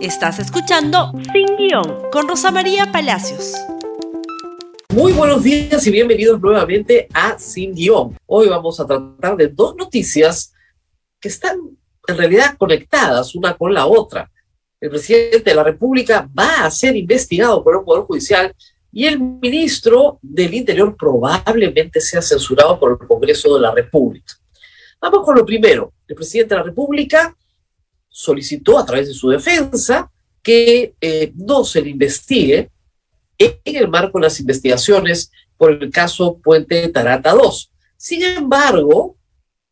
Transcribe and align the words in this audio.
Estás 0.00 0.38
escuchando 0.38 1.10
Sin 1.32 1.56
Guión 1.56 2.08
con 2.12 2.28
Rosa 2.28 2.52
María 2.52 2.92
Palacios. 2.92 3.54
Muy 4.90 5.10
buenos 5.12 5.42
días 5.42 5.84
y 5.88 5.90
bienvenidos 5.90 6.40
nuevamente 6.40 7.08
a 7.12 7.36
Sin 7.36 7.74
Guión. 7.74 8.16
Hoy 8.26 8.48
vamos 8.48 8.78
a 8.78 8.86
tratar 8.86 9.36
de 9.36 9.48
dos 9.48 9.74
noticias 9.74 10.54
que 11.20 11.26
están 11.26 11.58
en 12.06 12.16
realidad 12.16 12.56
conectadas 12.56 13.34
una 13.34 13.56
con 13.56 13.74
la 13.74 13.86
otra. 13.86 14.30
El 14.80 14.90
presidente 14.90 15.50
de 15.50 15.56
la 15.56 15.64
República 15.64 16.30
va 16.38 16.64
a 16.64 16.70
ser 16.70 16.94
investigado 16.94 17.64
por 17.64 17.76
el 17.76 17.82
Poder 17.82 18.04
Judicial 18.04 18.54
y 18.92 19.04
el 19.04 19.18
ministro 19.18 20.20
del 20.22 20.54
Interior 20.54 20.96
probablemente 20.96 22.00
sea 22.00 22.22
censurado 22.22 22.78
por 22.78 22.98
el 23.00 23.08
Congreso 23.08 23.52
de 23.52 23.62
la 23.62 23.74
República. 23.74 24.34
Vamos 25.00 25.24
con 25.24 25.36
lo 25.36 25.44
primero. 25.44 25.92
El 26.06 26.14
presidente 26.14 26.54
de 26.54 26.60
la 26.60 26.66
República 26.66 27.34
solicitó 28.08 28.78
a 28.78 28.86
través 28.86 29.08
de 29.08 29.14
su 29.14 29.28
defensa 29.30 30.10
que 30.42 30.94
eh, 31.00 31.32
no 31.36 31.64
se 31.64 31.82
le 31.82 31.90
investigue 31.90 32.70
en 33.38 33.58
el 33.64 33.88
marco 33.88 34.18
de 34.18 34.24
las 34.24 34.40
investigaciones 34.40 35.30
por 35.56 35.72
el 35.72 35.90
caso 35.90 36.38
Puente 36.38 36.88
Tarata 36.88 37.32
2. 37.32 37.72
Sin 37.96 38.22
embargo, 38.22 39.16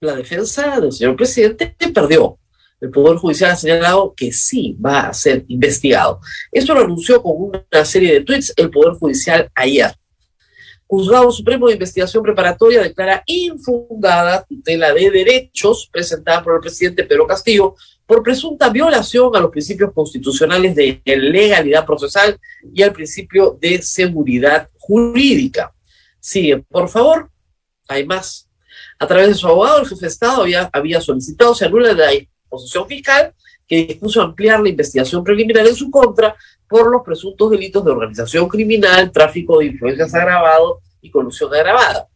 la 0.00 0.16
defensa 0.16 0.80
del 0.80 0.92
señor 0.92 1.16
presidente 1.16 1.74
perdió. 1.92 2.38
El 2.80 2.90
Poder 2.90 3.16
Judicial 3.16 3.52
ha 3.52 3.56
señalado 3.56 4.12
que 4.14 4.32
sí 4.32 4.76
va 4.84 5.08
a 5.08 5.14
ser 5.14 5.44
investigado. 5.48 6.20
Esto 6.52 6.74
lo 6.74 6.80
anunció 6.82 7.22
con 7.22 7.32
una 7.36 7.84
serie 7.84 8.12
de 8.12 8.20
tweets 8.20 8.52
el 8.56 8.70
Poder 8.70 8.94
Judicial 8.94 9.50
ayer. 9.54 9.94
Juzgado 10.86 11.32
Supremo 11.32 11.66
de 11.66 11.72
Investigación 11.72 12.22
Preparatoria 12.22 12.82
declara 12.82 13.22
infundada 13.26 14.44
tutela 14.44 14.92
de 14.92 15.10
derechos 15.10 15.88
presentada 15.90 16.44
por 16.44 16.54
el 16.54 16.60
presidente 16.60 17.04
Pedro 17.04 17.26
Castillo 17.26 17.74
por 18.06 18.22
presunta 18.22 18.70
violación 18.70 19.34
a 19.34 19.40
los 19.40 19.50
principios 19.50 19.92
constitucionales 19.92 20.74
de 20.76 21.02
legalidad 21.04 21.84
procesal 21.84 22.38
y 22.72 22.82
al 22.82 22.92
principio 22.92 23.58
de 23.60 23.82
seguridad 23.82 24.68
jurídica. 24.78 25.74
Sigue, 26.20 26.58
por 26.58 26.88
favor, 26.88 27.30
hay 27.88 28.06
más. 28.06 28.48
A 28.98 29.06
través 29.06 29.28
de 29.28 29.34
su 29.34 29.46
abogado, 29.46 29.80
el 29.80 29.88
jefe 29.88 30.02
de 30.02 30.06
Estado 30.06 30.42
había, 30.42 30.70
había 30.72 31.00
solicitado 31.00 31.54
se 31.54 31.64
anule 31.64 31.94
la 31.94 32.10
disposición 32.10 32.86
fiscal 32.86 33.34
que 33.66 33.86
dispuso 33.86 34.22
ampliar 34.22 34.60
la 34.60 34.68
investigación 34.68 35.24
preliminar 35.24 35.66
en 35.66 35.74
su 35.74 35.90
contra 35.90 36.36
por 36.68 36.90
los 36.90 37.02
presuntos 37.02 37.50
delitos 37.50 37.84
de 37.84 37.90
organización 37.90 38.48
criminal, 38.48 39.10
tráfico 39.10 39.58
de 39.58 39.66
influencias 39.66 40.14
agravado 40.14 40.80
y 41.00 41.10
colusión 41.10 41.52
agravada. 41.52 42.08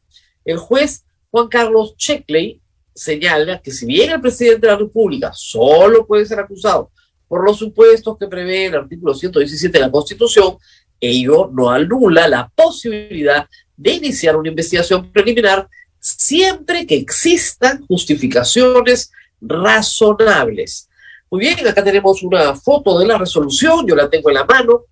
El 0.44 0.58
juez 0.58 1.04
Juan 1.30 1.48
Carlos 1.48 1.96
Checkley 1.96 2.60
señala 2.94 3.60
que 3.60 3.70
si 3.70 3.86
bien 3.86 4.10
el 4.10 4.20
presidente 4.20 4.66
de 4.66 4.72
la 4.72 4.78
República 4.78 5.32
solo 5.34 6.06
puede 6.06 6.26
ser 6.26 6.38
acusado 6.38 6.90
por 7.28 7.44
los 7.44 7.58
supuestos 7.58 8.16
que 8.18 8.26
prevé 8.26 8.66
el 8.66 8.74
artículo 8.74 9.14
117 9.14 9.78
de 9.78 9.84
la 9.84 9.90
Constitución, 9.90 10.56
ello 11.00 11.50
no 11.52 11.70
anula 11.70 12.28
la 12.28 12.48
posibilidad 12.54 13.48
de 13.76 13.92
iniciar 13.92 14.36
una 14.36 14.48
investigación 14.48 15.10
preliminar 15.10 15.68
siempre 15.98 16.86
que 16.86 16.96
existan 16.96 17.86
justificaciones 17.86 19.10
razonables. 19.40 20.88
Muy 21.30 21.40
bien, 21.40 21.66
acá 21.66 21.84
tenemos 21.84 22.22
una 22.22 22.54
foto 22.56 22.98
de 22.98 23.06
la 23.06 23.16
resolución, 23.16 23.86
yo 23.86 23.94
la 23.94 24.10
tengo 24.10 24.30
en 24.30 24.34
la 24.34 24.44
mano, 24.44 24.86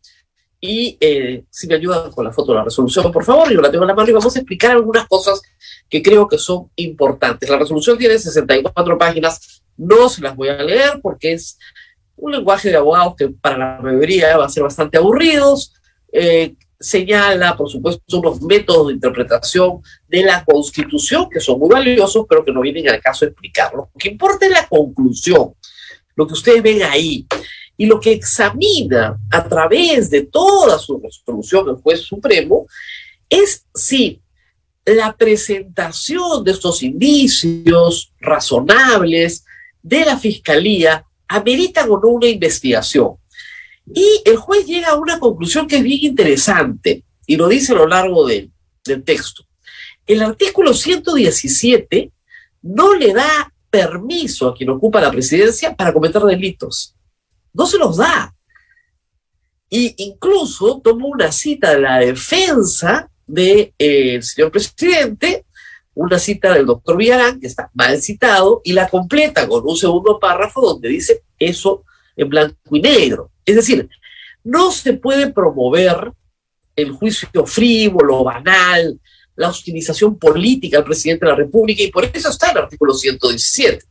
y 0.60 0.96
eh, 1.00 1.44
si 1.50 1.66
me 1.66 1.76
ayudan 1.76 2.10
con 2.10 2.24
la 2.24 2.32
foto 2.32 2.52
de 2.52 2.58
la 2.58 2.64
resolución, 2.64 3.12
por 3.12 3.24
favor, 3.24 3.50
yo 3.52 3.60
la 3.60 3.70
tengo 3.70 3.84
en 3.84 3.88
la 3.88 3.94
mano 3.94 4.10
y 4.10 4.12
vamos 4.12 4.34
a 4.34 4.38
explicar 4.38 4.72
algunas 4.72 5.06
cosas 5.06 5.40
que 5.88 6.02
creo 6.02 6.28
que 6.28 6.38
son 6.38 6.70
importantes. 6.76 7.48
La 7.48 7.58
resolución 7.58 7.96
tiene 7.98 8.18
64 8.18 8.98
páginas, 8.98 9.62
no 9.76 10.08
se 10.08 10.22
las 10.22 10.36
voy 10.36 10.48
a 10.48 10.62
leer 10.62 11.00
porque 11.02 11.32
es 11.32 11.58
un 12.16 12.32
lenguaje 12.32 12.68
de 12.68 12.76
abogados 12.76 13.14
que 13.16 13.28
para 13.28 13.58
la 13.58 13.80
mayoría 13.80 14.36
va 14.36 14.46
a 14.46 14.50
ser 14.50 14.62
bastante 14.62 14.98
aburridos. 14.98 15.72
Eh, 16.12 16.54
señala, 16.80 17.56
por 17.56 17.68
supuesto, 17.68 18.18
unos 18.18 18.40
métodos 18.42 18.88
de 18.88 18.94
interpretación 18.94 19.80
de 20.08 20.22
la 20.22 20.44
Constitución 20.44 21.28
que 21.30 21.40
son 21.40 21.58
muy 21.58 21.70
valiosos, 21.70 22.26
pero 22.28 22.44
que 22.44 22.52
no 22.52 22.60
vienen 22.60 22.88
al 22.88 23.00
caso 23.00 23.24
de 23.24 23.30
explicarlo. 23.30 23.90
Lo 23.92 23.98
que 23.98 24.08
importa 24.08 24.46
es 24.46 24.52
la 24.52 24.66
conclusión, 24.66 25.54
lo 26.14 26.26
que 26.26 26.34
ustedes 26.34 26.62
ven 26.62 26.82
ahí. 26.82 27.26
Y 27.76 27.86
lo 27.86 28.00
que 28.00 28.10
examina 28.10 29.16
a 29.30 29.48
través 29.48 30.10
de 30.10 30.22
toda 30.22 30.78
su 30.78 30.98
resolución 30.98 31.68
el 31.68 31.76
juez 31.76 32.00
supremo 32.00 32.66
es 33.28 33.66
si 33.72 34.20
la 34.94 35.16
presentación 35.16 36.44
de 36.44 36.52
estos 36.52 36.82
indicios 36.82 38.12
razonables 38.20 39.44
de 39.82 40.04
la 40.04 40.16
fiscalía 40.18 41.04
ameritan 41.28 41.90
o 41.90 42.00
no 42.00 42.08
una 42.08 42.28
investigación. 42.28 43.16
Y 43.94 44.22
el 44.24 44.36
juez 44.36 44.66
llega 44.66 44.88
a 44.88 44.96
una 44.96 45.18
conclusión 45.18 45.66
que 45.66 45.76
es 45.76 45.82
bien 45.82 46.00
interesante 46.02 47.04
y 47.26 47.36
lo 47.36 47.48
dice 47.48 47.72
a 47.72 47.76
lo 47.76 47.86
largo 47.86 48.26
del 48.26 48.50
texto. 49.04 49.44
El 50.06 50.22
artículo 50.22 50.74
117 50.74 52.12
no 52.62 52.94
le 52.94 53.12
da 53.12 53.52
permiso 53.70 54.48
a 54.48 54.54
quien 54.54 54.70
ocupa 54.70 55.00
la 55.00 55.10
presidencia 55.10 55.74
para 55.74 55.92
cometer 55.92 56.22
delitos 56.22 56.94
no 57.58 57.66
se 57.66 57.78
los 57.78 57.96
da. 57.96 58.34
Y 59.68 59.94
incluso 60.04 60.80
tomó 60.82 61.08
una 61.08 61.30
cita 61.32 61.74
de 61.74 61.80
la 61.80 61.98
defensa 61.98 63.10
del 63.28 63.72
eh, 63.78 64.20
señor 64.22 64.50
presidente, 64.50 65.44
una 65.94 66.18
cita 66.18 66.54
del 66.54 66.66
doctor 66.66 66.96
Villarán, 66.96 67.38
que 67.38 67.46
está 67.46 67.70
mal 67.74 68.00
citado, 68.00 68.60
y 68.64 68.72
la 68.72 68.88
completa 68.88 69.46
con 69.46 69.62
un 69.64 69.76
segundo 69.76 70.18
párrafo 70.18 70.60
donde 70.60 70.88
dice 70.88 71.22
eso 71.38 71.84
en 72.16 72.28
blanco 72.28 72.56
y 72.72 72.80
negro. 72.80 73.30
Es 73.44 73.56
decir, 73.56 73.88
no 74.42 74.72
se 74.72 74.94
puede 74.94 75.30
promover 75.32 76.12
el 76.74 76.92
juicio 76.92 77.44
frívolo, 77.46 78.24
banal, 78.24 78.98
la 79.36 79.48
hostilización 79.50 80.18
política 80.18 80.78
al 80.78 80.84
presidente 80.84 81.26
de 81.26 81.32
la 81.32 81.36
República, 81.36 81.82
y 81.82 81.90
por 81.90 82.04
eso 82.04 82.30
está 82.30 82.50
el 82.50 82.58
artículo 82.58 82.94
117. 82.94 83.84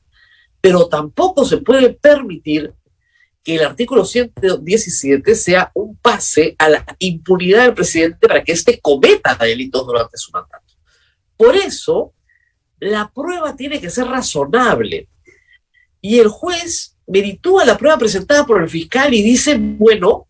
Pero 0.59 0.87
tampoco 0.87 1.45
se 1.45 1.57
puede 1.57 1.93
permitir 1.93 2.73
que 3.47 3.55
el 3.55 3.63
artículo 3.63 4.03
117 4.03 5.33
sea 5.33 5.71
un 5.73 5.95
pase 5.95 6.53
a 6.59 6.67
la 6.67 6.85
impunidad 6.99 7.63
del 7.63 7.73
presidente 7.73 8.27
para 8.27 8.43
que 8.43 8.51
éste 8.51 8.77
cometa 8.81 9.37
delitos 9.39 9.85
durante 9.85 10.17
su 10.17 10.31
mandato. 10.33 10.65
Por 11.37 11.55
eso, 11.55 12.13
la 12.77 13.09
prueba 13.09 13.55
tiene 13.55 13.79
que 13.79 13.89
ser 13.89 14.07
razonable. 14.07 15.07
Y 16.01 16.19
el 16.19 16.27
juez 16.27 16.97
meritúa 17.07 17.63
la 17.63 17.77
prueba 17.77 17.97
presentada 17.97 18.45
por 18.45 18.61
el 18.61 18.69
fiscal 18.69 19.13
y 19.13 19.23
dice, 19.23 19.55
bueno, 19.57 20.27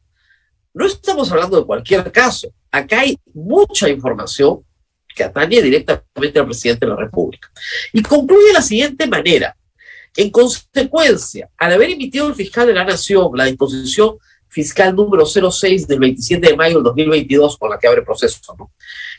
no 0.76 0.86
estamos 0.86 1.32
hablando 1.32 1.60
de 1.60 1.66
cualquier 1.66 2.12
caso. 2.12 2.54
Acá 2.70 3.00
hay 3.00 3.18
mucha 3.34 3.90
información 3.90 4.64
que 5.16 5.24
atañe 5.24 5.60
directamente 5.60 6.38
al 6.38 6.46
presidente 6.46 6.86
de 6.86 6.92
la 6.92 7.00
República. 7.00 7.50
Y 7.94 8.04
concluye 8.04 8.50
de 8.50 8.54
la 8.54 8.62
siguiente 8.62 9.08
manera. 9.08 9.58
En 10.18 10.32
consecuencia, 10.32 11.48
al 11.58 11.74
haber 11.74 11.92
emitido 11.92 12.28
el 12.28 12.34
fiscal 12.34 12.66
de 12.66 12.74
la 12.74 12.84
Nación 12.84 13.30
la 13.36 13.46
disposición 13.46 14.18
fiscal 14.50 14.96
número 14.96 15.28
06 15.28 15.88
del 15.88 16.00
27 16.00 16.48
de 16.48 16.56
mayo 16.56 16.78
del 16.78 16.86
2022, 16.86 17.56
con 17.56 17.70
la 17.70 17.78
que 17.78 17.88
abre 17.88 18.02
proceso, 18.02 18.40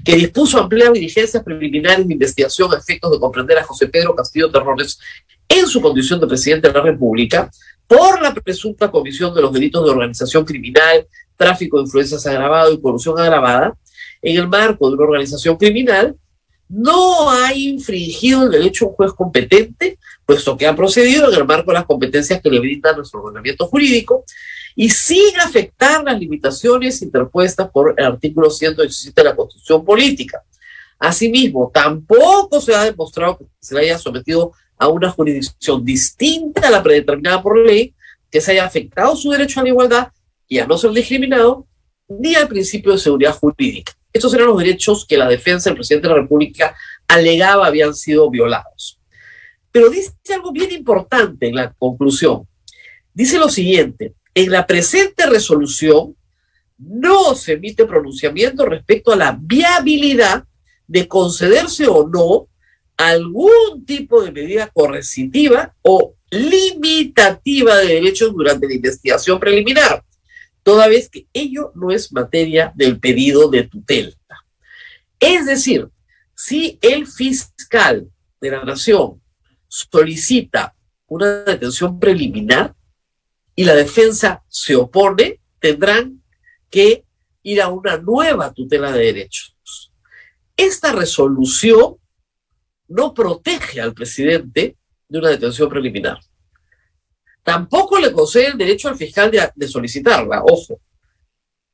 que 0.05 0.17
dispuso 0.17 0.59
ampliar 0.59 0.93
diligencias 0.93 1.41
preliminares 1.45 2.05
de 2.05 2.13
investigación 2.13 2.75
a 2.75 2.79
efectos 2.79 3.13
de 3.13 3.21
comprender 3.21 3.59
a 3.59 3.63
José 3.63 3.87
Pedro 3.87 4.17
Castillo 4.17 4.51
Terrones 4.51 4.99
en 5.49 5.69
su 5.69 5.81
condición 5.81 6.19
de 6.19 6.27
presidente 6.27 6.67
de 6.67 6.75
la 6.75 6.81
República 6.81 7.49
por 7.87 8.21
la 8.21 8.35
presunta 8.35 8.91
comisión 8.91 9.33
de 9.33 9.43
los 9.43 9.53
delitos 9.53 9.85
de 9.85 9.91
organización 9.93 10.45
criminal, 10.45 11.07
tráfico 11.37 11.77
de 11.77 11.85
influencias 11.85 12.27
agravado 12.27 12.73
y 12.73 12.81
corrupción 12.81 13.17
agravada, 13.21 13.73
en 14.21 14.37
el 14.37 14.49
marco 14.49 14.89
de 14.89 14.97
una 14.97 15.05
organización 15.05 15.57
criminal, 15.57 16.17
no 16.69 17.31
ha 17.31 17.55
infringido 17.55 18.45
el 18.45 18.51
derecho 18.51 18.85
a 18.85 18.89
un 18.89 18.95
juez 18.95 19.13
competente, 19.13 19.99
puesto 20.27 20.57
que 20.57 20.67
ha 20.67 20.77
procedido 20.77 21.33
en 21.33 21.35
el 21.39 21.47
marco 21.47 21.71
de 21.71 21.79
las 21.79 21.87
competencias 21.87 22.41
que 22.41 22.51
le 22.51 22.61
brinda 22.61 22.93
nuestro 22.93 23.23
ordenamiento 23.23 23.67
jurídico 23.67 24.25
y 24.77 24.91
sin 24.91 25.39
afectar 25.41 26.05
las 26.05 26.19
limitaciones 26.19 27.03
interpuestas 27.03 27.71
por 27.71 27.95
el 27.97 28.05
artículo 28.05 28.51
117 28.51 29.21
de 29.21 29.29
la 29.29 29.35
Constitución 29.35 29.85
Política. 29.85 30.43
Asimismo, 30.99 31.71
tampoco 31.73 32.61
se 32.61 32.75
ha 32.75 32.85
demostrado 32.85 33.39
que 33.39 33.47
se 33.61 33.75
le 33.75 33.83
haya 33.83 33.99
sometido 33.99 34.53
a 34.77 34.89
una 34.89 35.11
jurisdicción 35.11 35.85
distinta 35.85 36.69
a 36.69 36.71
la 36.71 36.83
predeterminada 36.83 37.43
por 37.43 37.59
ley, 37.59 37.95
que 38.31 38.41
se 38.41 38.53
haya 38.53 38.67
afectado 38.67 39.17
su 39.17 39.31
derecho 39.31 39.61
a 39.61 39.63
la 39.63 39.71
igualdad 39.71 40.09
y 40.47 40.59
a 40.59 40.67
no 40.67 40.77
ser 40.77 40.91
discriminado, 40.93 41.67
ni 42.09 42.35
al 42.35 42.49
principio 42.49 42.93
de 42.93 42.99
seguridad 42.99 43.35
jurídica. 43.35 43.93
Estos 44.19 44.35
eran 44.35 44.49
los 44.49 44.59
derechos 44.59 45.07
que 45.07 45.17
la 45.17 45.29
defensa 45.29 45.71
del 45.71 45.77
presidente 45.77 46.09
de 46.09 46.15
la 46.15 46.21
República 46.23 46.77
alegaba 47.07 47.69
habían 47.69 47.95
sido 47.95 48.29
violados. 48.29 48.99
Pero 49.71 49.91
dice 49.91 50.13
algo 50.35 50.51
bien 50.51 50.73
importante 50.73 51.47
en 51.47 51.55
la 51.55 51.73
conclusión. 51.73 52.49
Dice 53.15 53.39
lo 53.39 53.49
siguiente, 53.49 54.15
en 54.35 54.51
la 54.51 54.67
presente 54.67 55.27
resolución 55.27 56.17
no 56.79 57.37
se 57.37 57.53
emite 57.53 57.87
pronunciamiento 57.87 58.65
respecto 58.65 59.13
a 59.13 59.17
la 59.17 59.39
viabilidad 59.41 60.45
de 60.89 61.07
concederse 61.07 61.87
o 61.87 62.09
no 62.09 62.49
algún 62.97 63.85
tipo 63.87 64.21
de 64.23 64.33
medida 64.33 64.67
coercitiva 64.67 65.77
o 65.83 66.15
limitativa 66.31 67.77
de 67.77 67.87
derechos 67.87 68.33
durante 68.33 68.67
la 68.67 68.75
investigación 68.75 69.39
preliminar, 69.39 70.03
toda 70.69 70.87
vez 70.87 71.09
que 71.09 71.27
ello 71.33 71.73
no 71.75 71.91
es 71.91 72.13
materia 72.13 72.75
del 72.75 73.01
pedido 73.01 73.49
de 73.49 73.63
tutela. 73.63 74.13
Es 75.19 75.47
decir, 75.47 75.89
si 76.35 76.79
el 76.83 77.07
fiscal 77.07 78.07
de 78.39 78.51
la 78.51 78.63
nación 78.65 79.23
solicita 79.67 80.77
una 81.07 81.45
detención 81.45 81.99
preliminar 81.99 82.77
y 83.57 83.65
la 83.65 83.75
defensa 83.75 84.45
se 84.47 84.77
opone, 84.77 85.41
tendrán 85.59 86.23
que 86.69 87.07
ir 87.43 87.63
a 87.63 87.69
una 87.69 87.97
nueva 87.97 88.53
tutela 88.53 88.93
de 88.93 89.07
derechos. 89.07 89.91
Esta 90.55 90.93
resolución 90.93 91.97
no 92.89 93.15
protege 93.15 93.81
al 93.81 93.95
presidente 93.95 94.77
de 95.09 95.19
una 95.19 95.31
detención 95.31 95.71
preliminar. 95.71 96.21
Tampoco 97.49 97.99
le 97.99 98.13
concede 98.13 98.49
el 98.49 98.59
derecho 98.59 98.91
al 98.91 98.97
fiscal 98.97 99.31
de, 99.31 99.69
solicitarla, 99.69 100.43
ojo, 100.45 100.83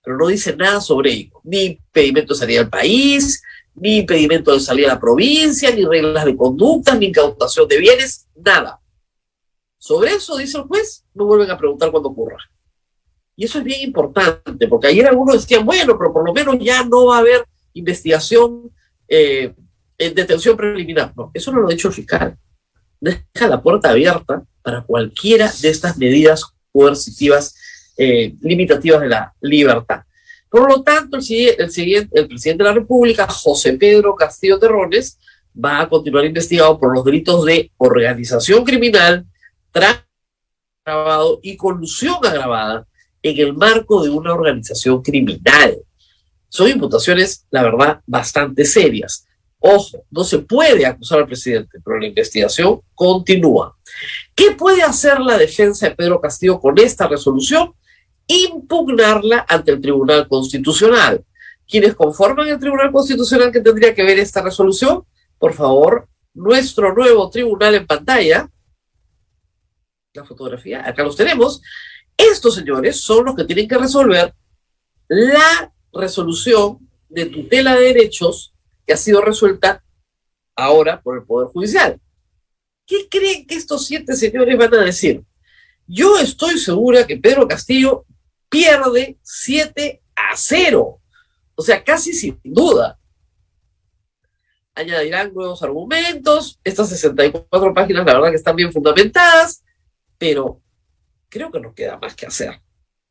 pero 0.05 0.17
no 0.17 0.29
dice 0.29 0.55
nada 0.55 0.81
sobre 0.81 1.11
ello, 1.11 1.41
ni 1.43 1.65
impedimento 1.65 2.33
de 2.33 2.39
salida 2.39 2.61
al 2.61 2.71
país, 2.71 3.43
ni 3.75 3.97
impedimento 3.97 4.53
de 4.53 4.61
salida 4.61 4.93
a 4.93 4.95
la 4.95 5.01
provincia, 5.01 5.75
ni 5.75 5.85
reglas 5.85 6.27
de 6.27 6.37
conducta, 6.37 6.95
ni 6.95 7.07
incautación 7.07 7.67
de 7.67 7.79
bienes, 7.79 8.29
nada. 8.37 8.81
Sobre 9.77 10.13
eso, 10.13 10.37
dice 10.37 10.59
el 10.59 10.63
juez, 10.63 11.05
no 11.13 11.25
vuelven 11.25 11.51
a 11.51 11.59
preguntar 11.59 11.91
cuando 11.91 12.11
ocurra. 12.11 12.39
Y 13.35 13.45
eso 13.45 13.59
es 13.59 13.65
bien 13.65 13.81
importante, 13.81 14.69
porque 14.69 14.87
ayer 14.87 15.09
algunos 15.09 15.43
decían, 15.43 15.67
bueno, 15.67 15.99
pero 15.99 16.13
por 16.13 16.25
lo 16.25 16.33
menos 16.33 16.57
ya 16.61 16.85
no 16.85 17.07
va 17.07 17.17
a 17.17 17.19
haber 17.19 17.45
investigación 17.73 18.71
eh, 19.09 19.53
en 19.99 20.15
detención 20.15 20.57
preliminar. 20.57 21.13
No, 21.17 21.33
eso 21.35 21.51
no 21.51 21.59
lo 21.59 21.67
ha 21.67 21.73
dicho 21.73 21.89
el 21.89 21.95
fiscal. 21.95 22.39
Deja 23.01 23.49
la 23.49 23.61
puerta 23.61 23.91
abierta 23.91 24.47
para 24.65 24.81
cualquiera 24.83 25.53
de 25.61 25.69
estas 25.69 25.99
medidas 25.99 26.43
coercitivas 26.73 27.55
eh, 27.99 28.35
limitativas 28.41 29.03
de 29.03 29.09
la 29.09 29.33
libertad. 29.43 30.01
Por 30.49 30.69
lo 30.69 30.83
tanto, 30.83 31.19
el, 31.19 31.25
el, 31.29 32.09
el 32.11 32.29
presidente 32.29 32.65
de 32.65 32.69
la 32.71 32.75
República, 32.75 33.29
José 33.29 33.75
Pedro 33.75 34.17
Castillo 34.17 34.59
Terrones, 34.59 35.19
va 35.63 35.83
a 35.83 35.89
continuar 35.89 36.25
investigado 36.25 36.79
por 36.81 36.95
los 36.95 37.05
delitos 37.05 37.45
de 37.45 37.71
organización 37.77 38.65
criminal, 38.65 39.27
tráfico 39.71 40.05
agravado 40.85 41.41
y 41.43 41.57
colusión 41.57 42.17
agravada 42.25 42.87
en 43.23 43.39
el 43.39 43.55
marco 43.55 44.03
de 44.03 44.11
una 44.11 44.33
organización 44.33 45.03
criminal. 45.03 45.77
Son 46.49 46.69
imputaciones, 46.69 47.47
la 47.51 47.63
verdad, 47.63 48.01
bastante 48.07 48.65
serias. 48.65 49.27
Ojo, 49.59 50.05
no 50.11 50.25
se 50.25 50.39
puede 50.41 50.87
acusar 50.87 51.21
al 51.21 51.27
presidente, 51.27 51.79
pero 51.85 51.99
la 51.99 52.07
investigación 52.07 52.81
continúa. 52.95 53.74
¿Qué 54.35 54.53
puede 54.53 54.83
hacer 54.83 55.21
la 55.21 55.39
defensa 55.39 55.89
de 55.89 55.95
Pedro 55.95 56.21
Castillo 56.21 56.61
con 56.61 56.79
esta 56.79 57.07
resolución? 57.07 57.75
Impugnarla 58.27 59.45
ante 59.49 59.73
el 59.73 59.81
Tribunal 59.81 60.29
Constitucional. 60.29 61.25
¿Quiénes 61.67 61.95
conforman 61.95 62.49
el 62.49 62.59
Tribunal 62.59 62.93
Constitucional 62.93 63.53
que 63.53 63.61
tendría 63.61 63.95
que 63.95 64.03
ver 64.03 64.19
esta 64.19 64.43
resolución? 64.43 65.05
Por 65.39 65.55
favor, 65.55 66.09
nuestro 66.35 66.95
nuevo 66.95 67.31
tribunal 67.31 67.75
en 67.75 67.87
pantalla. 67.87 68.51
La 70.13 70.25
fotografía, 70.25 70.87
acá 70.87 71.03
los 71.03 71.17
tenemos. 71.17 71.63
Estos 72.17 72.55
señores 72.55 73.01
son 73.01 73.25
los 73.25 73.35
que 73.35 73.45
tienen 73.45 73.69
que 73.69 73.79
resolver 73.79 74.35
la 75.09 75.73
resolución 75.93 76.79
de 77.09 77.27
tutela 77.27 77.75
de 77.75 77.93
derechos 77.93 78.55
que 78.87 78.93
ha 78.93 78.97
sido 78.97 79.21
resuelta 79.21 79.83
ahora 80.57 81.01
por 81.01 81.19
el 81.19 81.25
Poder 81.25 81.49
Judicial. 81.49 82.01
¿Qué 82.87 83.09
creen 83.09 83.47
que 83.47 83.55
estos 83.55 83.87
siete 83.87 84.15
señores 84.15 84.57
van 84.59 84.75
a 84.75 84.85
decir? 84.85 85.23
Yo 85.87 86.19
estoy 86.19 86.59
segura 86.59 87.07
que 87.07 87.17
Pedro 87.17 87.47
Castillo 87.47 88.05
pierde 88.49 89.19
7 89.23 90.03
a 90.15 90.37
0. 90.37 91.01
O 91.55 91.63
sea, 91.63 91.83
casi 91.83 92.13
sin 92.13 92.41
duda. 92.43 92.99
Añadirán 94.75 95.33
nuevos 95.35 95.63
argumentos. 95.63 96.59
Estas 96.65 96.89
64 96.89 97.75
páginas, 97.75 98.07
la 98.07 98.15
verdad 98.15 98.31
que 98.31 98.37
están 98.37 98.57
bien 98.57 98.73
fundamentadas, 98.73 99.63
pero 100.19 100.61
creo 101.29 101.51
que 101.51 101.61
no 101.61 101.75
queda 101.75 101.99
más 101.99 102.15
que 102.15 102.27
hacer. 102.27 102.61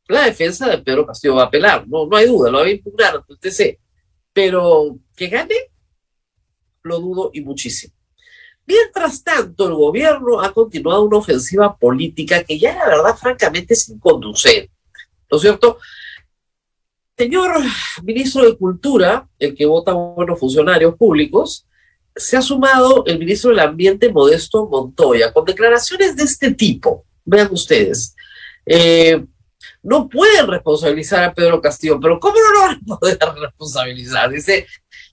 La 0.07 0.25
defensa 0.25 0.67
de 0.67 0.79
Pedro 0.79 1.05
Castillo 1.05 1.35
va 1.35 1.43
a 1.43 1.45
apelar, 1.45 1.87
no, 1.87 2.05
no 2.07 2.17
hay 2.17 2.27
duda, 2.27 2.51
lo 2.51 2.59
va 2.59 2.65
a 2.65 2.69
impugnar 2.69 3.15
ante 3.15 3.49
el. 3.49 3.79
Pero 4.33 4.97
que 5.15 5.27
gane, 5.27 5.55
lo 6.81 6.99
dudo 6.99 7.31
y 7.33 7.41
muchísimo. 7.41 7.93
Mientras 8.65 9.23
tanto, 9.23 9.67
el 9.67 9.73
gobierno 9.73 10.41
ha 10.41 10.53
continuado 10.53 11.03
una 11.03 11.17
ofensiva 11.17 11.75
política 11.75 12.43
que 12.43 12.57
ya 12.57 12.75
la 12.75 12.87
verdad 12.87 13.17
francamente 13.17 13.73
es 13.73 13.89
inconducente. 13.89 14.71
¿No 15.29 15.37
es 15.37 15.41
cierto? 15.41 15.79
Señor 17.17 17.51
ministro 18.03 18.43
de 18.43 18.57
Cultura, 18.57 19.27
el 19.37 19.53
que 19.53 19.65
vota 19.65 19.93
buenos 19.93 20.39
funcionarios 20.39 20.95
públicos, 20.95 21.67
se 22.15 22.37
ha 22.37 22.41
sumado 22.41 23.03
el 23.05 23.19
ministro 23.19 23.49
del 23.49 23.59
Ambiente 23.59 24.11
Modesto 24.11 24.67
Montoya 24.67 25.33
con 25.33 25.45
declaraciones 25.45 26.15
de 26.15 26.23
este 26.23 26.53
tipo. 26.53 27.05
Vean 27.25 27.49
ustedes. 27.51 28.15
Eh, 28.65 29.23
no 29.81 30.07
pueden 30.07 30.47
responsabilizar 30.47 31.23
a 31.23 31.33
Pedro 31.33 31.61
Castillo, 31.61 31.99
pero 31.99 32.19
¿cómo 32.19 32.35
no 32.35 32.53
lo 32.53 32.61
van 32.61 32.75
a 32.75 32.97
poder 32.97 33.19
responsabilizar? 33.41 34.29
Dice 34.29 34.65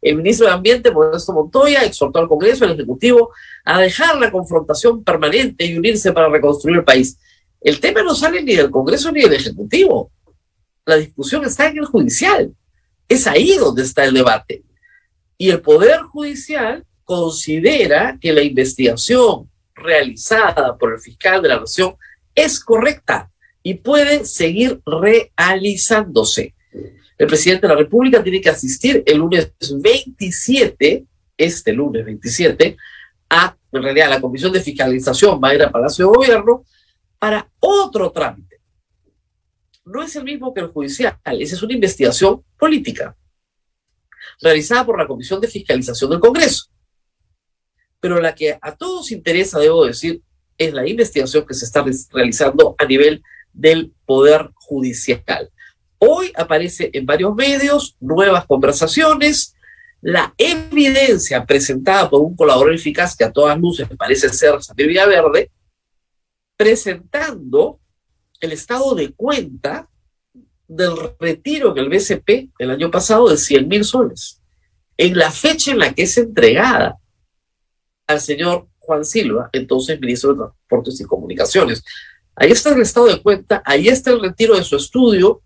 el 0.03 0.17
ministro 0.17 0.47
de 0.47 0.53
Ambiente, 0.53 0.91
Modesto 0.91 1.33
Montoya, 1.33 1.85
exhortó 1.85 2.19
al 2.19 2.29
Congreso, 2.29 2.65
al 2.65 2.73
Ejecutivo, 2.73 3.33
a 3.65 3.81
dejar 3.81 4.19
la 4.19 4.31
confrontación 4.31 5.05
permanente 5.05 5.67
y 5.67 5.77
unirse 5.77 6.13
para 6.13 6.29
reconstruir 6.29 6.79
el 6.79 6.85
país. 6.85 7.19
El 7.61 7.81
tema 7.81 8.03
no 8.03 8.15
sale 8.15 8.43
ni 8.43 8.57
del 8.57 8.71
Congreso 8.71 9.13
ni 9.13 9.21
del 9.21 9.35
Ejecutivo. 9.35 10.11
La 10.87 10.97
discusión 10.97 11.45
está 11.45 11.69
en 11.69 11.79
el 11.79 11.85
judicial. 11.85 12.55
Es 13.09 13.27
ahí 13.27 13.57
donde 13.57 13.83
está 13.83 14.05
el 14.05 14.15
debate. 14.15 14.63
Y 15.37 15.51
el 15.51 15.61
Poder 15.61 16.01
Judicial 16.01 16.85
considera 17.05 18.19
que 18.21 18.33
la 18.33 18.43
investigación 18.43 19.51
realizada 19.75 20.77
por 20.77 20.95
el 20.95 21.01
fiscal 21.01 21.43
de 21.43 21.49
la 21.49 21.61
Nación 21.61 21.97
es 22.35 22.61
correcta 22.61 23.31
y 23.63 23.75
puede 23.75 24.25
seguir 24.25 24.81
realizándose. 24.87 26.55
El 27.21 27.27
presidente 27.27 27.67
de 27.67 27.75
la 27.75 27.79
República 27.79 28.23
tiene 28.23 28.41
que 28.41 28.49
asistir 28.49 29.03
el 29.05 29.19
lunes 29.19 29.53
27, 29.71 31.05
este 31.37 31.73
lunes 31.75 32.03
27, 32.03 32.79
a, 33.29 33.55
en 33.73 33.83
realidad, 33.83 34.09
la 34.09 34.23
Comisión 34.23 34.51
de 34.51 34.63
Fiscalización, 34.63 35.39
va 35.39 35.51
a 35.51 35.55
ir 35.55 35.63
al 35.63 35.71
Palacio 35.71 36.07
de 36.07 36.17
Gobierno 36.17 36.65
para 37.19 37.47
otro 37.59 38.11
trámite. 38.11 38.63
No 39.85 40.03
es 40.03 40.17
el 40.17 40.25
mismo 40.25 40.55
que 40.55 40.63
el 40.63 40.69
judicial, 40.69 41.19
esa 41.23 41.57
es 41.57 41.63
una 41.63 41.75
investigación 41.75 42.43
política 42.59 43.15
realizada 44.41 44.87
por 44.87 44.97
la 44.99 45.07
Comisión 45.07 45.43
de 45.43 45.49
Fiscalización 45.49 46.13
del 46.13 46.21
Congreso. 46.21 46.71
Pero 48.01 48.19
la 48.19 48.35
que 48.35 48.59
a 48.59 48.75
todos 48.75 49.13
interesa, 49.13 49.59
debo 49.59 49.85
decir, 49.85 50.23
es 50.57 50.73
la 50.73 50.89
investigación 50.89 51.47
que 51.47 51.53
se 51.53 51.67
está 51.67 51.85
realizando 52.13 52.75
a 52.79 52.87
nivel 52.87 53.23
del 53.53 53.93
Poder 54.07 54.53
Judicial. 54.55 55.51
Hoy 56.03 56.33
aparece 56.35 56.89
en 56.95 57.05
varios 57.05 57.35
medios 57.35 57.95
nuevas 58.01 58.47
conversaciones, 58.47 59.55
la 60.01 60.33
evidencia 60.39 61.45
presentada 61.45 62.09
por 62.09 62.23
un 62.23 62.35
colaborador 62.35 62.75
eficaz 62.75 63.15
que 63.15 63.25
a 63.25 63.31
todas 63.31 63.59
luces 63.59 63.87
parece 63.99 64.31
ser 64.31 64.63
Samir 64.63 64.87
Villaverde, 64.87 65.51
presentando 66.57 67.81
el 68.41 68.53
estado 68.53 68.95
de 68.95 69.13
cuenta 69.13 69.91
del 70.67 70.93
retiro 71.19 71.73
en 71.73 71.79
el 71.79 71.91
BCP 71.91 72.51
el 72.59 72.71
año 72.71 72.91
pasado 72.91 73.29
de 73.29 73.37
100 73.37 73.69
mil 73.69 73.85
soles, 73.85 74.41
en 74.97 75.19
la 75.19 75.31
fecha 75.31 75.73
en 75.73 75.81
la 75.81 75.93
que 75.93 76.05
es 76.05 76.17
entregada 76.17 76.97
al 78.07 78.23
señor 78.23 78.69
Juan 78.79 79.05
Silva, 79.05 79.51
entonces 79.53 80.01
ministro 80.01 80.33
de 80.33 80.39
Transportes 80.39 80.99
y 80.99 81.05
Comunicaciones. 81.05 81.85
Ahí 82.35 82.53
está 82.53 82.75
el 82.75 82.81
estado 82.81 83.09
de 83.09 83.21
cuenta, 83.21 83.63
ahí 83.67 83.89
está 83.89 84.13
el 84.13 84.23
retiro 84.23 84.57
de 84.57 84.65
su 84.65 84.77
estudio, 84.77 85.43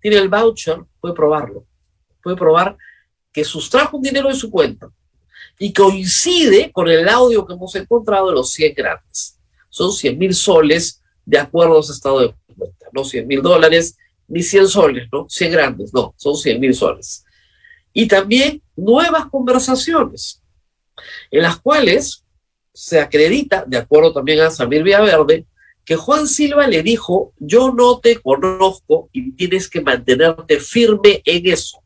tiene 0.00 0.18
el 0.18 0.28
voucher, 0.28 0.78
puede 1.00 1.14
probarlo. 1.14 1.64
Puede 2.22 2.36
probar 2.36 2.76
que 3.32 3.44
sustrajo 3.44 3.96
un 3.96 4.02
dinero 4.02 4.28
de 4.28 4.34
su 4.34 4.50
cuenta 4.50 4.90
y 5.58 5.72
coincide 5.72 6.70
con 6.72 6.88
el 6.88 7.08
audio 7.08 7.46
que 7.46 7.54
hemos 7.54 7.74
encontrado 7.74 8.28
de 8.28 8.34
los 8.34 8.50
100 8.52 8.74
grandes. 8.74 9.38
Son 9.68 9.92
100 9.92 10.18
mil 10.18 10.34
soles 10.34 11.02
de 11.24 11.38
acuerdo 11.38 11.78
a 11.78 11.80
estado 11.80 12.20
de 12.20 12.34
cuenta, 12.56 12.86
no 12.92 13.04
100 13.04 13.26
mil 13.26 13.42
dólares 13.42 13.96
ni 14.28 14.42
100 14.42 14.68
soles, 14.68 15.08
¿no? 15.12 15.26
100 15.28 15.52
grandes, 15.52 15.92
no, 15.92 16.14
son 16.16 16.36
100 16.36 16.60
mil 16.60 16.74
soles. 16.74 17.24
Y 17.92 18.06
también 18.06 18.62
nuevas 18.76 19.26
conversaciones 19.26 20.42
en 21.30 21.42
las 21.42 21.58
cuales 21.58 22.24
se 22.72 23.00
acredita, 23.00 23.64
de 23.66 23.76
acuerdo 23.76 24.12
también 24.12 24.40
a 24.40 24.50
Samir 24.50 24.82
Villaverde, 24.82 25.46
que 25.88 25.96
Juan 25.96 26.28
Silva 26.28 26.66
le 26.66 26.82
dijo, 26.82 27.32
yo 27.38 27.72
no 27.72 27.98
te 27.98 28.20
conozco 28.20 29.08
y 29.10 29.32
tienes 29.32 29.70
que 29.70 29.80
mantenerte 29.80 30.60
firme 30.60 31.22
en 31.24 31.46
eso. 31.46 31.82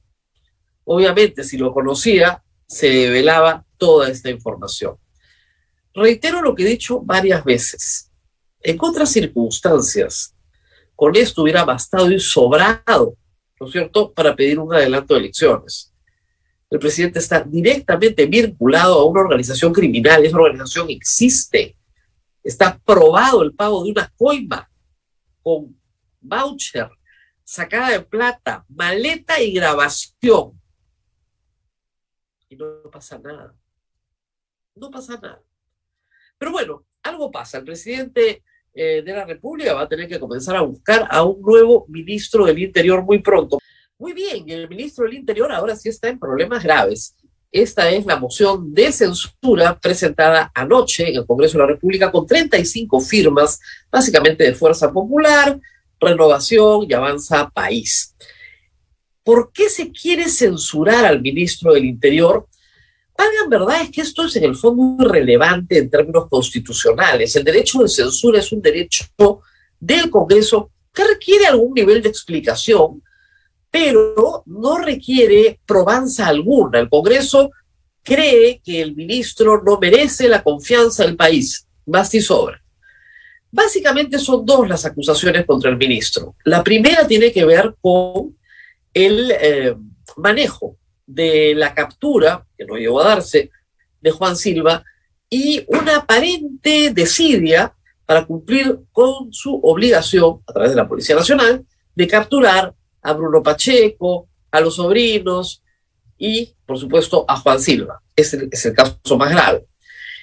Obviamente, 0.82 1.44
si 1.44 1.56
lo 1.56 1.72
conocía, 1.72 2.42
se 2.66 2.88
develaba 2.88 3.64
toda 3.76 4.08
esta 4.08 4.28
información. 4.28 4.96
Reitero 5.94 6.42
lo 6.42 6.52
que 6.52 6.64
he 6.64 6.70
dicho 6.70 7.00
varias 7.00 7.44
veces. 7.44 8.10
En 8.60 8.76
otras 8.80 9.08
circunstancias, 9.08 10.34
con 10.96 11.14
esto 11.14 11.42
hubiera 11.42 11.64
bastado 11.64 12.10
y 12.10 12.18
sobrado, 12.18 13.16
¿no 13.60 13.66
es 13.68 13.72
cierto?, 13.72 14.12
para 14.12 14.34
pedir 14.34 14.58
un 14.58 14.74
adelanto 14.74 15.14
de 15.14 15.20
elecciones. 15.20 15.94
El 16.68 16.80
presidente 16.80 17.20
está 17.20 17.40
directamente 17.40 18.26
vinculado 18.26 18.98
a 18.98 19.04
una 19.04 19.20
organización 19.20 19.72
criminal, 19.72 20.24
esa 20.24 20.36
organización 20.36 20.90
existe. 20.90 21.76
Está 22.42 22.78
probado 22.78 23.42
el 23.42 23.54
pago 23.54 23.84
de 23.84 23.90
una 23.92 24.12
coima 24.16 24.68
con 25.42 25.78
voucher, 26.20 26.90
sacada 27.44 27.90
de 27.90 28.00
plata, 28.00 28.64
maleta 28.68 29.40
y 29.40 29.52
grabación. 29.52 30.60
Y 32.48 32.56
no 32.56 32.90
pasa 32.90 33.18
nada. 33.18 33.54
No 34.74 34.90
pasa 34.90 35.18
nada. 35.20 35.42
Pero 36.38 36.52
bueno, 36.52 36.84
algo 37.02 37.30
pasa. 37.30 37.58
El 37.58 37.64
presidente 37.64 38.42
eh, 38.74 39.02
de 39.02 39.12
la 39.12 39.24
República 39.24 39.74
va 39.74 39.82
a 39.82 39.88
tener 39.88 40.08
que 40.08 40.18
comenzar 40.18 40.56
a 40.56 40.62
buscar 40.62 41.06
a 41.10 41.22
un 41.22 41.40
nuevo 41.42 41.84
ministro 41.88 42.46
del 42.46 42.58
Interior 42.58 43.02
muy 43.02 43.20
pronto. 43.20 43.58
Muy 43.98 44.12
bien, 44.14 44.48
el 44.48 44.68
ministro 44.68 45.04
del 45.04 45.14
Interior 45.14 45.52
ahora 45.52 45.76
sí 45.76 45.88
está 45.88 46.08
en 46.08 46.18
problemas 46.18 46.62
graves. 46.62 47.16
Esta 47.52 47.90
es 47.90 48.06
la 48.06 48.16
moción 48.16 48.72
de 48.72 48.90
censura 48.90 49.78
presentada 49.78 50.50
anoche 50.54 51.10
en 51.10 51.16
el 51.16 51.26
Congreso 51.26 51.58
de 51.58 51.64
la 51.64 51.72
República 51.72 52.10
con 52.10 52.26
35 52.26 52.98
firmas, 53.00 53.60
básicamente 53.90 54.42
de 54.42 54.54
Fuerza 54.54 54.90
Popular, 54.90 55.60
Renovación 56.00 56.86
y 56.88 56.94
Avanza 56.94 57.50
País. 57.50 58.16
¿Por 59.22 59.52
qué 59.52 59.68
se 59.68 59.92
quiere 59.92 60.30
censurar 60.30 61.04
al 61.04 61.20
ministro 61.20 61.74
del 61.74 61.84
Interior? 61.84 62.48
Pagan 63.14 63.50
verdad 63.50 63.82
es 63.82 63.90
que 63.90 64.00
esto 64.00 64.24
es 64.24 64.34
en 64.36 64.44
el 64.44 64.56
fondo 64.56 65.04
irrelevante 65.04 65.76
en 65.76 65.90
términos 65.90 66.28
constitucionales. 66.30 67.36
El 67.36 67.44
derecho 67.44 67.80
de 67.80 67.88
censura 67.88 68.38
es 68.38 68.50
un 68.50 68.62
derecho 68.62 69.04
del 69.78 70.08
Congreso 70.08 70.70
que 70.92 71.04
requiere 71.04 71.46
algún 71.46 71.74
nivel 71.74 72.00
de 72.00 72.08
explicación, 72.08 73.02
pero 73.72 74.42
no 74.44 74.78
requiere 74.78 75.58
probanza 75.64 76.26
alguna. 76.26 76.78
El 76.78 76.90
Congreso 76.90 77.50
cree 78.02 78.60
que 78.62 78.82
el 78.82 78.94
ministro 78.94 79.62
no 79.64 79.78
merece 79.80 80.28
la 80.28 80.42
confianza 80.42 81.04
del 81.04 81.16
país, 81.16 81.66
más 81.86 82.14
y 82.14 82.20
sobra. 82.20 82.62
Básicamente 83.50 84.18
son 84.18 84.44
dos 84.44 84.68
las 84.68 84.84
acusaciones 84.84 85.46
contra 85.46 85.70
el 85.70 85.78
ministro. 85.78 86.36
La 86.44 86.62
primera 86.62 87.06
tiene 87.06 87.32
que 87.32 87.46
ver 87.46 87.74
con 87.80 88.36
el 88.92 89.32
eh, 89.40 89.74
manejo 90.18 90.76
de 91.06 91.54
la 91.54 91.74
captura, 91.74 92.46
que 92.56 92.66
no 92.66 92.76
llegó 92.76 93.00
a 93.00 93.08
darse, 93.08 93.50
de 94.02 94.10
Juan 94.10 94.36
Silva, 94.36 94.84
y 95.30 95.64
una 95.68 95.96
aparente 95.96 96.92
desidia 96.92 97.74
para 98.04 98.26
cumplir 98.26 98.80
con 98.92 99.32
su 99.32 99.58
obligación, 99.62 100.42
a 100.46 100.52
través 100.52 100.70
de 100.72 100.76
la 100.76 100.88
Policía 100.88 101.16
Nacional, 101.16 101.64
de 101.94 102.06
capturar 102.06 102.74
a 103.02 103.12
Bruno 103.12 103.42
Pacheco, 103.42 104.28
a 104.50 104.60
los 104.60 104.76
sobrinos 104.76 105.62
y, 106.18 106.54
por 106.64 106.78
supuesto, 106.78 107.24
a 107.28 107.36
Juan 107.38 107.60
Silva. 107.60 108.00
Ese 108.14 108.48
es 108.50 108.66
el 108.66 108.74
caso 108.74 109.16
más 109.16 109.30
grave. 109.30 109.66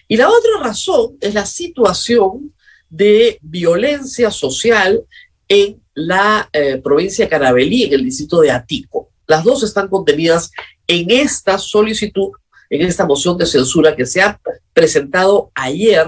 Y 0.08 0.18
la 0.18 0.30
otra 0.30 0.64
razón 0.64 1.18
es 1.22 1.34
la 1.34 1.46
situación 1.46 2.54
de 2.90 3.38
violencia 3.42 4.32
social 4.32 5.04
en 5.48 5.82
la 5.94 6.50
eh, 6.54 6.78
provincia 6.84 7.26
de 7.26 7.30
Carabelí, 7.30 7.84
en 7.84 7.94
el 7.94 8.06
distrito 8.06 8.42
de 8.42 8.52
Atico. 8.52 9.10
Las 9.28 9.44
dos 9.44 9.64
están 9.64 9.88
contenidas 9.88 10.52
en 10.88 11.12
esta 11.12 11.60
solicitud, 11.60 12.32
en 12.70 12.82
esta 12.82 13.06
moción 13.06 13.38
de 13.38 13.46
censura 13.46 13.96
que 13.96 14.06
se 14.06 14.22
ha 14.22 14.40
presentado 14.74 15.52
ayer 15.54 16.08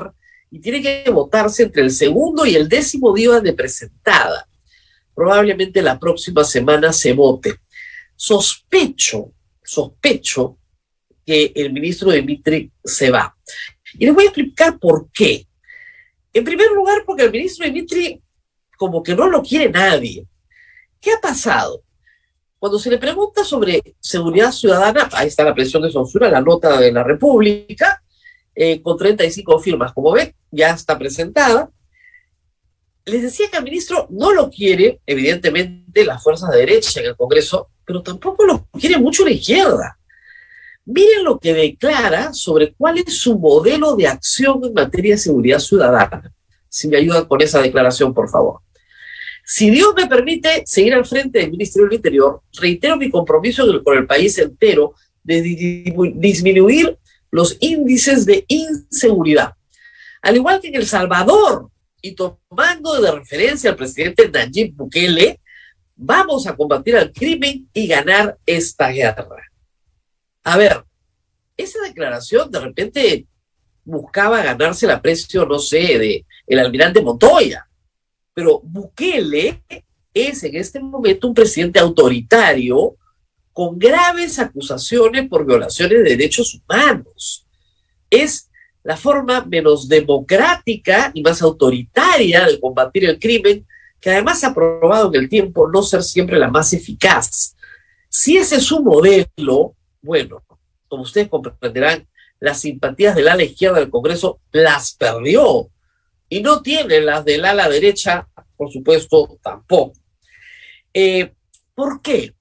y 0.50 0.60
tiene 0.60 0.82
que 0.82 1.10
votarse 1.12 1.64
entre 1.64 1.84
el 1.84 1.92
segundo 1.92 2.46
y 2.46 2.56
el 2.56 2.68
décimo 2.68 3.14
día 3.14 3.40
de 3.40 3.54
presentada. 3.54 4.48
Probablemente 5.14 5.82
la 5.82 6.00
próxima 6.00 6.44
semana 6.44 6.94
se 6.94 7.14
vote. 7.14 7.56
Sospecho, 8.16 9.34
sospecho 9.64 10.58
que 11.26 11.52
el 11.56 11.74
ministro 11.74 12.12
Dimitri 12.12 12.72
se 12.84 13.12
va. 13.12 13.36
Y 13.94 14.06
les 14.06 14.14
voy 14.14 14.26
a 14.26 14.28
explicar 14.28 14.80
por 14.80 15.10
qué. 15.12 15.46
En 16.34 16.44
primer 16.44 16.72
lugar, 16.72 17.04
porque 17.06 17.24
el 17.24 17.32
ministro 17.32 17.66
Dimitri 17.66 18.22
como 18.82 19.04
que 19.04 19.14
no 19.14 19.30
lo 19.30 19.44
quiere 19.44 19.70
nadie. 19.70 20.26
¿Qué 21.00 21.12
ha 21.12 21.22
pasado? 21.22 21.84
Cuando 22.58 22.80
se 22.80 22.90
le 22.90 22.98
pregunta 22.98 23.44
sobre 23.44 23.96
seguridad 24.00 24.52
ciudadana, 24.52 25.08
ahí 25.14 25.28
está 25.28 25.44
la 25.44 25.54
presión 25.54 25.84
de 25.84 25.92
censura, 25.92 26.32
la 26.32 26.42
nota 26.42 26.80
de 26.80 26.92
la 26.92 27.04
República, 27.04 28.02
eh, 28.56 28.82
con 28.82 28.98
35 28.98 29.60
firmas, 29.60 29.94
como 29.94 30.12
ven, 30.14 30.34
ya 30.50 30.72
está 30.72 30.98
presentada. 30.98 31.70
Les 33.06 33.22
decía 33.22 33.50
que 33.50 33.58
el 33.58 33.64
ministro 33.64 34.08
no 34.12 34.32
lo 34.32 34.50
quiere, 34.50 35.02
evidentemente, 35.06 36.06
las 36.06 36.22
fuerzas 36.22 36.52
de 36.52 36.60
derecha 36.60 37.00
en 37.00 37.08
el 37.08 37.16
Congreso, 37.16 37.70
pero 37.86 38.02
tampoco 38.02 38.46
lo 38.46 38.68
quiere 38.80 38.98
mucho 38.98 39.26
la 39.26 39.32
izquierda. 39.32 39.98
Miren 40.86 41.24
lo 41.24 41.40
que 41.40 41.54
declara 41.54 42.34
sobre 42.34 42.74
cuál 42.74 43.00
es 43.00 43.18
su 43.18 43.38
modelo 43.38 43.96
de 43.96 44.08
acción 44.08 44.62
en 44.64 44.74
materia 44.74 45.14
de 45.14 45.20
seguridad 45.20 45.60
ciudadana. 45.60 46.34
Si 46.70 46.88
me 46.88 46.98
ayudan 46.98 47.26
con 47.26 47.42
esa 47.42 47.62
declaración, 47.62 48.14
por 48.14 48.30
favor. 48.30 48.62
Si 49.46 49.70
Dios 49.70 49.94
me 49.96 50.08
permite 50.08 50.64
seguir 50.66 50.94
al 50.94 51.06
frente 51.06 51.40
del 51.40 51.52
Ministerio 51.52 51.88
del 51.88 51.96
Interior, 51.96 52.42
reitero 52.54 52.98
mi 52.98 53.10
compromiso 53.10 53.66
con 53.84 53.98
el 53.98 54.06
país 54.06 54.38
entero 54.38 54.94
de 55.24 55.42
disminuir 55.42 56.98
los 57.32 57.58
índices 57.60 58.26
de 58.26 58.46
inseguridad. 58.48 59.54
Al 60.22 60.36
igual 60.36 60.62
que 60.62 60.68
en 60.68 60.76
El 60.76 60.86
Salvador, 60.86 61.71
y 62.02 62.16
tomando 62.16 63.00
de 63.00 63.12
referencia 63.12 63.70
al 63.70 63.76
presidente 63.76 64.30
Nayib 64.30 64.76
Bukele, 64.76 65.40
vamos 65.96 66.48
a 66.48 66.56
combatir 66.56 66.98
al 66.98 67.12
crimen 67.12 67.70
y 67.74 67.88
ganar 67.88 68.38
esta 68.46 68.90
guerra. 68.90 69.44
A 70.44 70.58
ver, 70.58 70.84
esa 71.56 71.80
declaración 71.84 72.50
de 72.50 72.60
repente 72.60 73.28
buscaba 73.84 74.44
ganarse 74.44 74.86
el 74.86 74.92
aprecio, 74.92 75.46
no 75.46 75.60
sé, 75.60 76.00
de 76.00 76.26
el 76.48 76.60
almirante 76.60 77.02
Montoya, 77.02 77.68
pero 78.34 78.62
Bukele 78.64 79.64
es 80.14 80.44
en 80.44 80.56
este 80.56 80.80
momento 80.80 81.28
un 81.28 81.34
presidente 81.34 81.80
autoritario 81.80 82.98
con 83.54 83.78
graves 83.78 84.40
acusaciones 84.40 85.28
por 85.28 85.46
violaciones 85.46 86.04
de 86.04 86.10
derechos 86.10 86.56
humanos. 86.56 87.46
Es 88.10 88.51
la 88.84 88.98
forma 88.98 89.46
menos 89.46 89.88
democrática 89.88 91.12
y 91.14 91.22
más 91.22 91.42
autoritaria 91.42 92.46
de 92.46 92.60
combatir 92.60 93.06
el 93.06 93.20
crimen, 93.20 93.66
que 94.00 94.10
además 94.10 94.44
ha 94.44 94.54
probado 94.54 95.14
en 95.14 95.22
el 95.22 95.30
tiempo 95.30 95.70
no 95.70 95.84
ser 95.84 96.02
siempre 96.04 96.40
la 96.40 96.50
más 96.50 96.74
eficaz. 96.74 97.56
Si 98.10 98.38
ese 98.38 98.56
es 98.58 98.64
su 98.64 98.84
modelo, 98.84 99.76
bueno, 100.02 100.44
como 100.88 101.04
ustedes 101.04 101.30
comprenderán, 101.30 102.08
las 102.40 102.60
simpatías 102.60 103.16
del 103.16 103.28
ala 103.28 103.44
izquierda 103.44 103.80
del 103.80 103.92
Congreso 103.92 104.42
las 104.52 104.96
perdió 104.96 105.70
y 106.28 106.42
no 106.42 106.62
tiene 106.62 107.02
las 107.02 107.24
del 107.24 107.46
ala 107.46 107.70
derecha, 107.70 108.28
por 108.58 108.72
supuesto, 108.72 109.38
tampoco. 109.44 109.94
Eh, 110.94 111.34
¿Por 111.76 112.02
qué? 112.02 112.34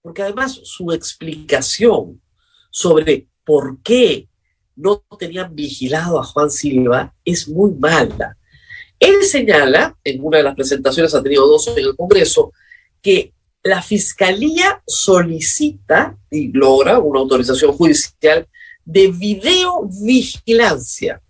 Porque 0.00 0.22
además 0.22 0.60
su 0.62 0.92
explicación 0.92 2.22
sobre 2.70 3.26
por 3.44 3.82
qué 3.82 4.28
no 4.76 5.04
tenían 5.18 5.54
vigilado 5.54 6.20
a 6.20 6.24
Juan 6.24 6.50
Silva 6.50 7.14
es 7.24 7.48
muy 7.48 7.72
mala. 7.72 8.36
Él 8.98 9.22
señala, 9.24 9.96
en 10.04 10.24
una 10.24 10.38
de 10.38 10.44
las 10.44 10.54
presentaciones, 10.54 11.14
ha 11.14 11.22
tenido 11.22 11.46
dos 11.46 11.68
en 11.68 11.78
el 11.78 11.96
Congreso, 11.96 12.52
que 13.00 13.32
la 13.62 13.82
Fiscalía 13.82 14.82
solicita 14.86 16.16
y 16.30 16.52
logra 16.52 16.98
una 16.98 17.20
autorización 17.20 17.72
judicial 17.72 18.46
de 18.84 19.08
videovigilancia 19.08 21.22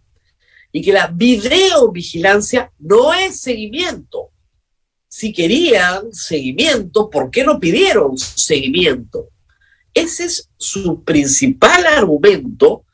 y 0.71 0.83
que 0.83 0.93
la 0.93 1.09
videovigilancia 1.09 2.71
no 2.79 3.13
es 3.13 3.41
seguimiento. 3.41 4.31
Si 5.09 5.33
querían 5.33 6.13
seguimiento, 6.13 7.11
¿por 7.11 7.31
qué 7.31 7.45
no 7.45 7.61
pidieron 7.61 8.17
seguimiento? 8.17 9.29
Ese 9.93 10.25
es 10.25 10.49
su 10.57 11.05
principal 11.05 11.85
argumento 11.87 12.85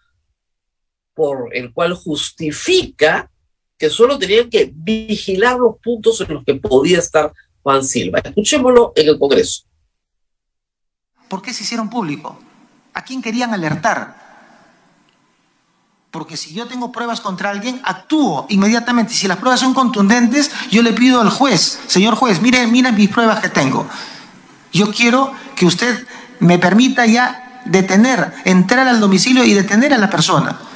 por 1.18 1.50
el 1.52 1.72
cual 1.72 1.94
justifica 1.94 3.28
que 3.76 3.90
solo 3.90 4.16
tenían 4.16 4.48
que 4.48 4.70
vigilar 4.72 5.58
los 5.58 5.74
puntos 5.82 6.20
en 6.20 6.32
los 6.32 6.44
que 6.44 6.54
podía 6.54 7.00
estar 7.00 7.32
Juan 7.60 7.82
Silva. 7.82 8.20
Escuchémoslo 8.20 8.92
en 8.94 9.08
el 9.08 9.18
Congreso. 9.18 9.64
¿Por 11.28 11.42
qué 11.42 11.52
se 11.52 11.64
hicieron 11.64 11.90
público? 11.90 12.38
¿A 12.94 13.02
quién 13.02 13.20
querían 13.20 13.52
alertar? 13.52 14.28
Porque 16.12 16.36
si 16.36 16.54
yo 16.54 16.68
tengo 16.68 16.92
pruebas 16.92 17.20
contra 17.20 17.50
alguien, 17.50 17.80
actúo 17.82 18.46
inmediatamente. 18.48 19.12
Si 19.12 19.26
las 19.26 19.38
pruebas 19.38 19.58
son 19.58 19.74
contundentes, 19.74 20.52
yo 20.70 20.82
le 20.82 20.92
pido 20.92 21.20
al 21.20 21.30
juez, 21.30 21.80
señor 21.88 22.14
juez, 22.14 22.40
mire, 22.40 22.64
mire 22.68 22.92
mis 22.92 23.08
pruebas 23.08 23.40
que 23.40 23.48
tengo. 23.48 23.88
Yo 24.72 24.92
quiero 24.92 25.32
que 25.56 25.66
usted 25.66 26.06
me 26.38 26.60
permita 26.60 27.06
ya 27.06 27.60
detener, 27.64 28.34
entrar 28.44 28.86
al 28.86 29.00
domicilio 29.00 29.42
y 29.42 29.52
detener 29.52 29.92
a 29.92 29.98
la 29.98 30.08
persona. 30.08 30.67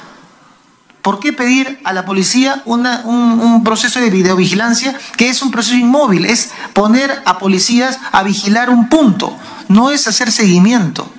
¿Por 1.03 1.19
qué 1.19 1.33
pedir 1.33 1.81
a 1.83 1.91
la 1.91 2.05
policía 2.05 2.61
un, 2.63 2.87
un, 2.87 3.61
proceso 3.65 3.99
de 3.99 4.09
videovigilancia 4.09 4.97
que 5.17 5.27
es 5.27 5.41
un 5.41 5.51
proceso 5.51 5.75
inmóvil? 5.75 6.25
Es 6.25 6.51
poner 6.71 7.21
a 7.25 7.39
policías 7.39 7.99
a 8.13 8.23
vigilar 8.23 8.69
un 8.69 8.87
punto, 8.87 9.37
no 9.67 9.91
es 9.91 10.07
hacer 10.07 10.31
seguimiento. 10.31 11.11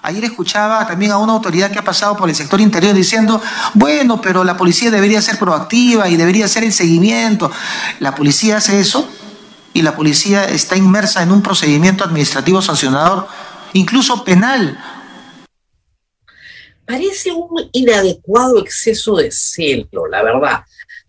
Ayer 0.00 0.24
escuchaba 0.24 0.86
también 0.86 1.12
a 1.12 1.18
una 1.18 1.34
autoridad 1.34 1.70
que 1.70 1.78
ha 1.78 1.84
pasado 1.84 2.16
por 2.16 2.30
el 2.30 2.34
sector 2.34 2.58
interior 2.62 2.94
diciendo, 2.94 3.42
bueno, 3.74 4.22
pero 4.22 4.42
la 4.44 4.56
policía 4.56 4.90
debería 4.90 5.20
ser 5.20 5.38
proactiva 5.38 6.08
y 6.08 6.16
debería 6.16 6.46
hacer 6.46 6.64
el 6.64 6.72
seguimiento. 6.72 7.52
La 8.00 8.14
policía 8.14 8.56
hace 8.56 8.80
eso 8.80 9.06
y 9.74 9.82
la 9.82 9.94
policía 9.94 10.44
está 10.44 10.74
inmersa 10.74 11.22
en 11.22 11.32
un 11.32 11.42
procedimiento 11.42 12.02
administrativo 12.02 12.62
sancionador, 12.62 13.28
incluso 13.74 14.24
penal, 14.24 14.78
parece 16.88 17.30
un 17.30 17.68
inadecuado 17.72 18.58
exceso 18.58 19.16
de 19.16 19.30
celo, 19.30 20.06
la 20.10 20.22
verdad, 20.22 20.60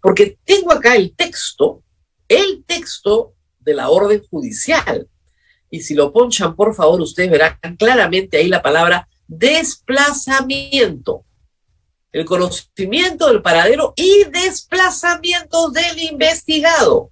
porque 0.01 0.37
tengo 0.43 0.73
acá 0.73 0.97
el 0.97 1.15
texto, 1.15 1.81
el 2.27 2.65
texto 2.65 3.33
de 3.59 3.75
la 3.75 3.89
orden 3.89 4.21
judicial. 4.29 5.07
Y 5.69 5.79
si 5.79 5.93
lo 5.93 6.11
ponchan, 6.11 6.53
por 6.53 6.75
favor, 6.75 6.99
ustedes 6.99 7.31
verán 7.31 7.57
claramente 7.77 8.35
ahí 8.35 8.49
la 8.49 8.61
palabra 8.61 9.07
desplazamiento. 9.25 11.23
El 12.11 12.25
conocimiento 12.25 13.27
del 13.27 13.41
paradero 13.41 13.93
y 13.95 14.25
desplazamiento 14.25 15.69
del 15.69 15.97
investigado. 15.97 17.11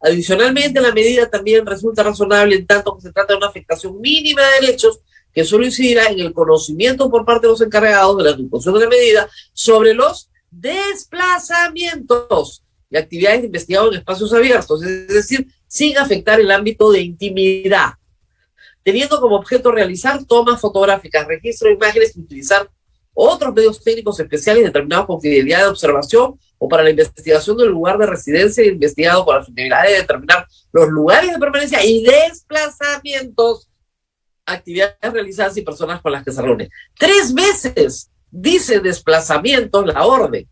Adicionalmente, 0.00 0.80
la 0.80 0.92
medida 0.92 1.30
también 1.30 1.64
resulta 1.64 2.02
razonable 2.02 2.56
en 2.56 2.66
tanto 2.66 2.96
que 2.96 3.02
se 3.02 3.12
trata 3.12 3.34
de 3.34 3.36
una 3.36 3.48
afectación 3.48 4.00
mínima 4.00 4.42
de 4.42 4.66
derechos 4.66 4.98
que 5.32 5.44
solo 5.44 5.64
incidirá 5.64 6.06
en 6.06 6.20
el 6.20 6.32
conocimiento 6.32 7.10
por 7.10 7.24
parte 7.24 7.46
de 7.46 7.52
los 7.52 7.60
encargados 7.60 8.18
de 8.18 8.24
la 8.24 8.30
ejecución 8.30 8.74
de 8.74 8.80
la 8.80 8.88
medida 8.88 9.28
sobre 9.52 9.94
los 9.94 10.30
desplazamientos 10.50 12.62
y 12.90 12.96
actividades 12.96 13.40
de 13.40 13.46
investigado 13.46 13.88
en 13.88 13.98
espacios 13.98 14.32
abiertos, 14.34 14.82
es 14.82 15.08
decir, 15.08 15.46
sin 15.66 15.96
afectar 15.96 16.40
el 16.40 16.50
ámbito 16.50 16.92
de 16.92 17.00
intimidad, 17.00 17.94
teniendo 18.82 19.20
como 19.20 19.36
objeto 19.36 19.72
realizar 19.72 20.22
tomas 20.26 20.60
fotográficas, 20.60 21.26
registro 21.26 21.68
de 21.68 21.74
imágenes 21.74 22.14
y 22.14 22.20
utilizar 22.20 22.68
otros 23.14 23.54
medios 23.54 23.82
técnicos 23.82 24.20
especiales 24.20 24.64
determinados 24.64 25.06
con 25.06 25.20
fidelidad 25.20 25.60
de 25.60 25.68
observación 25.68 26.38
o 26.58 26.68
para 26.68 26.82
la 26.82 26.90
investigación 26.90 27.56
del 27.56 27.68
lugar 27.68 27.98
de 27.98 28.06
residencia 28.06 28.64
investigado 28.64 29.24
con 29.24 29.36
la 29.36 29.44
finalidad 29.44 29.84
de 29.84 29.94
determinar 29.94 30.46
los 30.72 30.88
lugares 30.88 31.32
de 31.32 31.38
permanencia 31.38 31.84
y 31.84 32.04
desplazamientos 32.04 33.68
actividades 34.46 35.12
realizadas 35.12 35.56
y 35.56 35.62
personas 35.62 36.00
con 36.00 36.12
las 36.12 36.24
que 36.24 36.32
se 36.32 36.42
reúne. 36.42 36.70
Tres 36.98 37.32
veces 37.32 38.10
dice 38.30 38.80
desplazamientos 38.80 39.86
la 39.86 40.04
orden. 40.06 40.48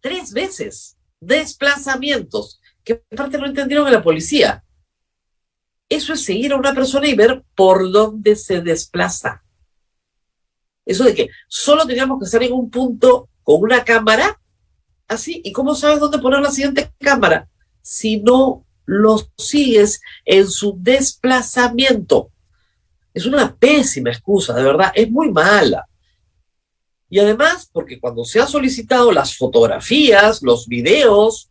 Tres 0.00 0.32
veces 0.32 0.96
desplazamientos. 1.20 2.60
¿Qué 2.84 2.96
parte 2.96 3.38
no 3.38 3.46
entendieron 3.46 3.86
en 3.86 3.92
la 3.92 4.02
policía? 4.02 4.64
Eso 5.88 6.14
es 6.14 6.24
seguir 6.24 6.52
a 6.52 6.56
una 6.56 6.74
persona 6.74 7.06
y 7.06 7.14
ver 7.14 7.44
por 7.54 7.90
dónde 7.92 8.34
se 8.34 8.60
desplaza. 8.60 9.44
Eso 10.84 11.04
de 11.04 11.14
que 11.14 11.28
solo 11.48 11.86
teníamos 11.86 12.18
que 12.18 12.24
estar 12.24 12.42
en 12.42 12.52
un 12.52 12.70
punto 12.70 13.28
con 13.42 13.62
una 13.62 13.84
cámara, 13.84 14.40
así, 15.06 15.40
¿y 15.44 15.52
cómo 15.52 15.74
sabes 15.74 16.00
dónde 16.00 16.18
poner 16.18 16.40
la 16.40 16.50
siguiente 16.50 16.92
cámara? 16.98 17.48
Si 17.82 18.20
no 18.20 18.64
los 18.86 19.30
sigues 19.36 20.00
en 20.24 20.48
su 20.48 20.76
desplazamiento. 20.78 22.30
Es 23.14 23.26
una 23.26 23.54
pésima 23.54 24.10
excusa, 24.10 24.54
de 24.54 24.62
verdad, 24.62 24.92
es 24.94 25.10
muy 25.10 25.30
mala. 25.30 25.86
Y 27.10 27.18
además, 27.18 27.68
porque 27.70 28.00
cuando 28.00 28.24
se 28.24 28.40
han 28.40 28.48
solicitado 28.48 29.12
las 29.12 29.36
fotografías, 29.36 30.42
los 30.42 30.66
videos, 30.66 31.50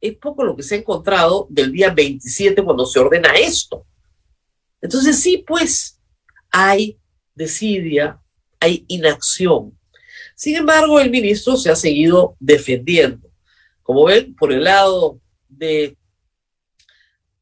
es 0.00 0.16
poco 0.16 0.44
lo 0.44 0.56
que 0.56 0.62
se 0.62 0.74
ha 0.74 0.78
encontrado 0.78 1.46
del 1.50 1.70
día 1.72 1.90
27 1.90 2.62
cuando 2.62 2.86
se 2.86 2.98
ordena 2.98 3.34
esto. 3.34 3.86
Entonces 4.80 5.20
sí, 5.20 5.44
pues 5.46 6.00
hay 6.50 6.98
desidia, 7.34 8.20
hay 8.58 8.84
inacción. 8.88 9.78
Sin 10.34 10.56
embargo, 10.56 10.98
el 10.98 11.10
ministro 11.10 11.56
se 11.56 11.70
ha 11.70 11.76
seguido 11.76 12.36
defendiendo. 12.40 13.30
Como 13.82 14.04
ven, 14.04 14.34
por 14.34 14.52
el 14.52 14.64
lado 14.64 15.20
de 15.48 15.96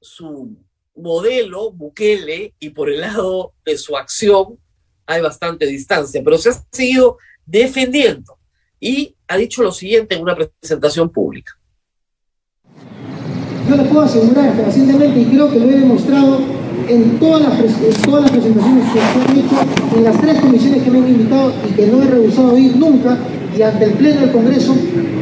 su 0.01 0.57
modelo, 0.97 1.73
Bukele, 1.73 2.55
y 2.59 2.71
por 2.71 2.91
el 2.91 3.01
lado 3.01 3.53
de 3.65 3.77
su 3.77 3.97
acción 3.97 4.59
hay 5.07 5.21
bastante 5.21 5.67
distancia, 5.67 6.23
pero 6.25 6.39
se 6.39 6.51
ha 6.51 6.65
seguido 6.71 7.19
defendiendo 7.45 8.39
y 8.79 9.15
ha 9.29 9.37
dicho 9.37 9.63
lo 9.63 9.73
siguiente 9.73 10.15
en 10.15 10.23
una 10.23 10.37
presentación 10.37 11.11
pública. 11.11 11.53
Yo 13.69 13.77
le 13.77 13.85
puedo 13.85 14.03
asegurar 14.03 14.57
recientemente 14.57 15.21
y 15.21 15.25
creo 15.27 15.51
que 15.51 15.59
lo 15.59 15.67
he 15.67 15.79
demostrado 15.79 16.41
en 16.89 17.19
todas 17.21 17.43
las, 17.43 18.03
todas 18.03 18.23
las 18.23 18.31
presentaciones 18.31 18.93
que 18.93 18.99
se 18.99 19.01
han 19.01 19.39
hecho, 19.39 19.97
en 19.97 20.05
las 20.05 20.21
tres 20.21 20.41
comisiones 20.41 20.83
que 20.83 20.91
me 20.91 20.99
han 20.99 21.09
invitado 21.09 21.53
y 21.69 21.73
que 21.75 21.87
no 21.87 22.03
he 22.03 22.07
rehusado 22.07 22.59
ir 22.59 22.77
nunca, 22.77 23.19
y 23.57 23.63
ante 23.63 23.85
el 23.85 23.93
Pleno 23.93 24.21
del 24.23 24.33
Congreso, 24.33 24.75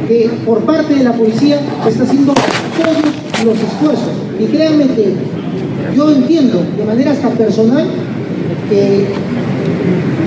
que 0.07 0.29
por 0.45 0.65
parte 0.65 0.95
de 0.95 1.03
la 1.03 1.13
policía 1.13 1.61
se 1.83 1.89
está 1.89 2.03
haciendo 2.03 2.33
todo 2.33 3.28
los 3.45 3.57
esfuerzos. 3.57 4.13
Y 4.39 4.45
créanme 4.45 4.87
que 4.87 5.13
yo 5.95 6.11
entiendo 6.11 6.63
de 6.77 6.85
manera 6.85 7.11
hasta 7.11 7.29
personal 7.29 7.87
que 8.69 9.07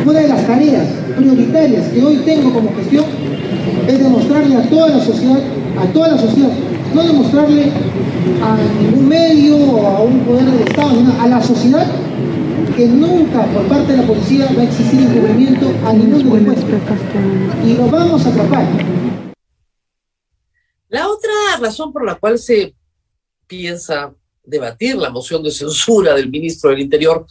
una 0.07 0.21
de 0.21 0.29
las 0.29 0.47
tareas 0.47 0.87
prioritarias 1.17 1.89
que 1.89 2.05
hoy 2.05 2.17
tengo 2.25 2.53
como 2.53 2.75
gestión 2.75 3.05
es 3.87 3.99
demostrarle 3.99 4.57
a 4.57 4.69
toda 4.69 4.89
la 4.89 5.01
sociedad, 5.01 5.41
a 5.79 5.87
toda 5.93 6.09
la 6.09 6.19
sociedad, 6.19 6.51
no 6.95 7.03
demostrarle 7.03 7.73
a 8.43 8.57
ningún 8.83 9.09
medio 9.09 9.57
o 9.57 9.87
a 9.87 10.01
un 10.03 10.21
poder 10.21 10.45
del 10.45 10.69
Estado, 10.69 10.91
sino 10.91 11.21
a 11.21 11.29
la 11.29 11.43
sociedad 11.43 11.87
que 12.77 12.87
nunca 12.87 13.45
por 13.47 13.63
parte 13.65 13.93
de 13.93 13.99
la 13.99 14.07
policía 14.07 14.49
va 14.57 14.63
a 14.63 14.65
existir 14.65 15.01
encubrimiento 15.01 15.73
a 15.87 15.93
ningún 15.93 16.13
delincuente. 16.13 16.63
Y 17.65 17.75
lo 17.75 17.89
vamos 17.89 18.25
a 18.27 18.31
atrapar. 18.31 18.67
La 20.89 21.09
otra 21.09 21.33
razón 21.61 21.93
por 21.93 22.05
la 22.05 22.15
cual 22.17 22.39
se 22.39 22.75
piensa 23.53 24.15
debatir 24.43 24.97
la 24.97 25.11
moción 25.11 25.43
de 25.43 25.51
censura 25.51 26.15
del 26.15 26.31
ministro 26.31 26.71
del 26.71 26.81
Interior 26.81 27.27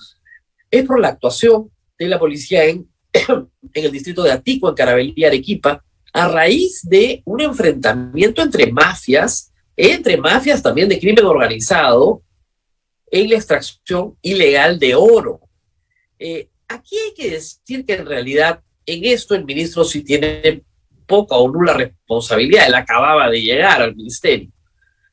es 0.70 0.86
por 0.86 1.00
la 1.00 1.08
actuación 1.08 1.72
de 1.98 2.08
la 2.08 2.20
policía 2.20 2.64
en, 2.66 2.88
en 3.12 3.86
el 3.86 3.92
distrito 3.92 4.22
de 4.22 4.32
Atico, 4.32 4.70
en 4.70 4.76
Carabelí, 4.76 5.26
Arequipa, 5.26 5.84
a 6.14 6.28
raíz 6.28 6.82
de 6.84 7.24
un 7.26 7.42
enfrentamiento 7.42 8.44
entre 8.44 8.72
mafias, 8.72 9.52
entre 9.76 10.16
mafias 10.18 10.62
también 10.62 10.88
de 10.90 11.00
crimen 11.00 11.26
organizado, 11.26 12.22
en 13.10 13.28
la 13.28 13.38
extracción 13.38 14.16
ilegal 14.22 14.78
de 14.78 14.94
oro. 14.94 15.40
Eh, 16.20 16.50
aquí 16.68 16.98
hay 16.98 17.16
que 17.16 17.32
decir 17.32 17.84
que 17.84 17.96
en 17.96 18.06
realidad 18.06 18.62
en 18.86 19.06
esto 19.06 19.34
el 19.34 19.44
ministro 19.44 19.84
sí 19.84 20.04
tiene 20.04 20.62
poca 21.08 21.36
o 21.36 21.50
nula 21.50 21.74
responsabilidad. 21.74 22.68
Él 22.68 22.76
acababa 22.76 23.28
de 23.28 23.42
llegar 23.42 23.82
al 23.82 23.96
ministerio 23.96 24.52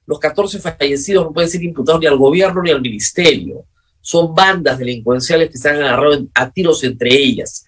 los 0.09 0.19
14 0.19 0.59
fallecidos 0.61 1.27
no 1.27 1.35
pueden 1.35 1.51
ser 1.51 1.63
imputados 1.63 2.01
ni 2.01 2.07
al 2.07 2.17
gobierno 2.17 2.63
ni 2.63 2.71
al 2.71 2.81
ministerio. 2.81 3.67
Son 4.01 4.35
bandas 4.35 4.79
delincuenciales 4.79 5.51
que 5.51 5.59
se 5.59 5.69
han 5.69 5.83
agarrado 5.83 6.27
a 6.35 6.51
tiros 6.51 6.83
entre 6.83 7.15
ellas. 7.15 7.67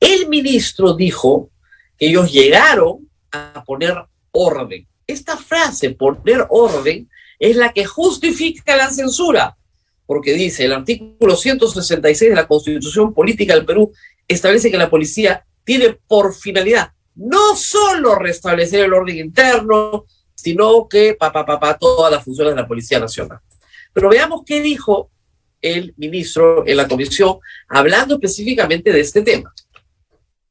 El 0.00 0.26
ministro 0.30 0.94
dijo 0.94 1.50
que 1.98 2.06
ellos 2.06 2.32
llegaron 2.32 3.06
a 3.30 3.62
poner 3.66 3.94
orden. 4.32 4.86
Esta 5.06 5.36
frase, 5.36 5.90
poner 5.90 6.46
orden, 6.48 7.06
es 7.38 7.54
la 7.54 7.70
que 7.70 7.84
justifica 7.84 8.76
la 8.76 8.88
censura, 8.90 9.54
porque 10.06 10.32
dice 10.32 10.64
el 10.64 10.72
artículo 10.72 11.36
166 11.36 12.30
de 12.30 12.34
la 12.34 12.48
Constitución 12.48 13.12
Política 13.12 13.54
del 13.54 13.66
Perú 13.66 13.92
establece 14.26 14.70
que 14.70 14.78
la 14.78 14.88
policía 14.88 15.44
tiene 15.64 15.98
por 16.08 16.34
finalidad 16.34 16.94
no 17.14 17.54
solo 17.56 18.16
restablecer 18.16 18.84
el 18.84 18.92
orden 18.92 19.18
interno, 19.18 20.06
sino 20.44 20.86
que 20.86 21.16
papá, 21.18 21.46
papá, 21.46 21.78
todas 21.78 22.12
las 22.12 22.22
funciones 22.22 22.54
de 22.54 22.60
la 22.60 22.68
Policía 22.68 23.00
Nacional. 23.00 23.38
Pero 23.94 24.10
veamos 24.10 24.42
qué 24.44 24.60
dijo 24.60 25.08
el 25.62 25.94
ministro 25.96 26.66
en 26.66 26.76
la 26.76 26.86
comisión, 26.86 27.38
hablando 27.70 28.16
específicamente 28.16 28.92
de 28.92 29.00
este 29.00 29.22
tema. 29.22 29.54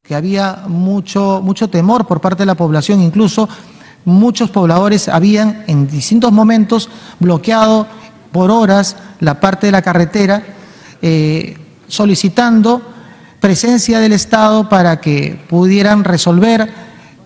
Que 0.01 0.15
había 0.15 0.63
mucho, 0.67 1.41
mucho 1.43 1.69
temor 1.69 2.07
por 2.07 2.19
parte 2.19 2.41
de 2.41 2.47
la 2.47 2.55
población, 2.55 3.03
incluso 3.03 3.47
muchos 4.03 4.49
pobladores 4.49 5.07
habían 5.07 5.63
en 5.67 5.87
distintos 5.87 6.31
momentos 6.31 6.89
bloqueado 7.19 7.85
por 8.31 8.49
horas 8.49 8.97
la 9.19 9.39
parte 9.39 9.67
de 9.67 9.73
la 9.73 9.83
carretera, 9.83 10.43
eh, 11.03 11.55
solicitando 11.87 12.81
presencia 13.39 13.99
del 13.99 14.13
Estado 14.13 14.67
para 14.69 14.99
que 14.99 15.39
pudieran 15.47 16.03
resolver 16.03 16.67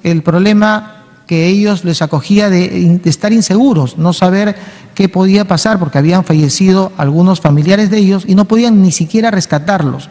el 0.03 0.21
problema 0.21 0.96
que 1.27 1.47
ellos 1.47 1.83
les 1.83 2.01
acogía 2.01 2.49
de, 2.49 2.99
estar 3.05 3.33
inseguros, 3.33 3.97
no 3.97 4.13
saber 4.13 4.55
qué 4.95 5.09
podía 5.09 5.45
pasar 5.45 5.77
porque 5.77 5.97
habían 5.97 6.23
fallecido 6.23 6.91
algunos 6.97 7.41
familiares 7.41 7.91
de 7.91 7.99
ellos 7.99 8.23
y 8.25 8.33
no 8.33 8.45
podían 8.45 8.81
ni 8.81 8.91
siquiera 8.91 9.29
rescatarlos. 9.29 10.09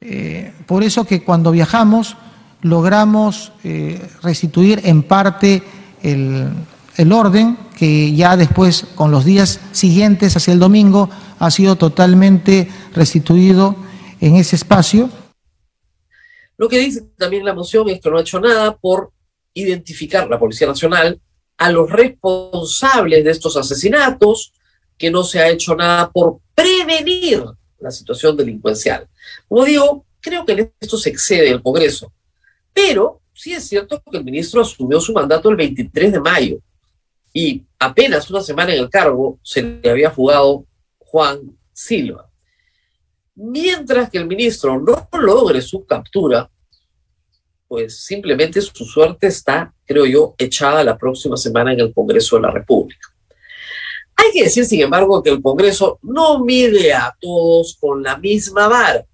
Eh, 0.00 0.52
por 0.66 0.82
eso 0.82 1.04
que 1.04 1.24
cuando 1.24 1.52
viajamos 1.52 2.16
logramos 2.60 3.52
eh, 3.64 4.06
restituir 4.22 4.82
en 4.84 5.02
parte 5.02 5.62
el, 6.02 6.50
el 6.96 7.12
orden 7.12 7.56
que 7.76 8.14
ya 8.14 8.36
después, 8.36 8.86
con 8.94 9.10
los 9.10 9.24
días 9.24 9.60
siguientes 9.72 10.36
hacia 10.36 10.52
el 10.52 10.58
domingo, 10.58 11.08
ha 11.38 11.50
sido 11.50 11.76
totalmente 11.76 12.68
restituido 12.94 13.76
en 14.20 14.36
ese 14.36 14.56
espacio. 14.56 15.10
Lo 16.56 16.68
que 16.68 16.78
dice 16.78 17.02
también 17.18 17.44
la 17.44 17.54
moción 17.54 17.88
es 17.90 18.00
que 18.00 18.10
no 18.10 18.16
ha 18.16 18.22
hecho 18.22 18.40
nada 18.40 18.74
por 18.76 19.12
identificar 19.56 20.28
la 20.28 20.38
Policía 20.38 20.66
Nacional 20.66 21.20
a 21.56 21.70
los 21.70 21.90
responsables 21.90 23.24
de 23.24 23.30
estos 23.30 23.56
asesinatos, 23.56 24.52
que 24.98 25.10
no 25.10 25.24
se 25.24 25.40
ha 25.40 25.48
hecho 25.48 25.74
nada 25.74 26.10
por 26.10 26.40
prevenir 26.54 27.44
la 27.78 27.90
situación 27.90 28.36
delincuencial. 28.36 29.08
Como 29.48 29.64
digo, 29.64 30.04
creo 30.20 30.44
que 30.44 30.52
en 30.52 30.72
esto 30.80 30.96
se 30.98 31.10
excede 31.10 31.50
el 31.50 31.62
Congreso, 31.62 32.12
pero 32.72 33.22
sí 33.32 33.52
es 33.52 33.66
cierto 33.66 34.02
que 34.10 34.18
el 34.18 34.24
ministro 34.24 34.60
asumió 34.62 35.00
su 35.00 35.12
mandato 35.12 35.48
el 35.48 35.56
23 35.56 36.12
de 36.12 36.20
mayo 36.20 36.58
y 37.32 37.64
apenas 37.78 38.30
una 38.30 38.40
semana 38.40 38.74
en 38.74 38.80
el 38.80 38.90
cargo 38.90 39.38
se 39.42 39.62
le 39.62 39.90
había 39.90 40.10
jugado 40.10 40.66
Juan 40.98 41.58
Silva. 41.72 42.30
Mientras 43.34 44.08
que 44.10 44.18
el 44.18 44.26
ministro 44.26 44.80
no 44.80 45.08
logre 45.18 45.60
su 45.60 45.84
captura, 45.84 46.50
pues 47.68 48.04
simplemente 48.04 48.60
su 48.60 48.84
suerte 48.84 49.26
está, 49.26 49.72
creo 49.84 50.06
yo, 50.06 50.34
echada 50.38 50.84
la 50.84 50.96
próxima 50.96 51.36
semana 51.36 51.72
en 51.72 51.80
el 51.80 51.94
Congreso 51.94 52.36
de 52.36 52.42
la 52.42 52.50
República. 52.50 53.08
Hay 54.16 54.30
que 54.32 54.44
decir, 54.44 54.64
sin 54.64 54.80
embargo, 54.80 55.22
que 55.22 55.30
el 55.30 55.42
Congreso 55.42 55.98
no 56.02 56.44
mide 56.44 56.92
a 56.94 57.14
todos 57.20 57.76
con 57.78 58.02
la 58.02 58.16
misma 58.16 58.68
vara. 58.68 59.04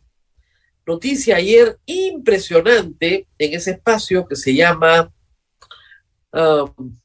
Noticia 0.87 1.37
ayer 1.37 1.79
impresionante 1.87 3.27
en 3.39 3.55
ese 3.55 3.73
espacio 3.73 4.27
que 4.27 4.37
se 4.37 4.55
llama 4.55 5.13
um, 6.33 6.97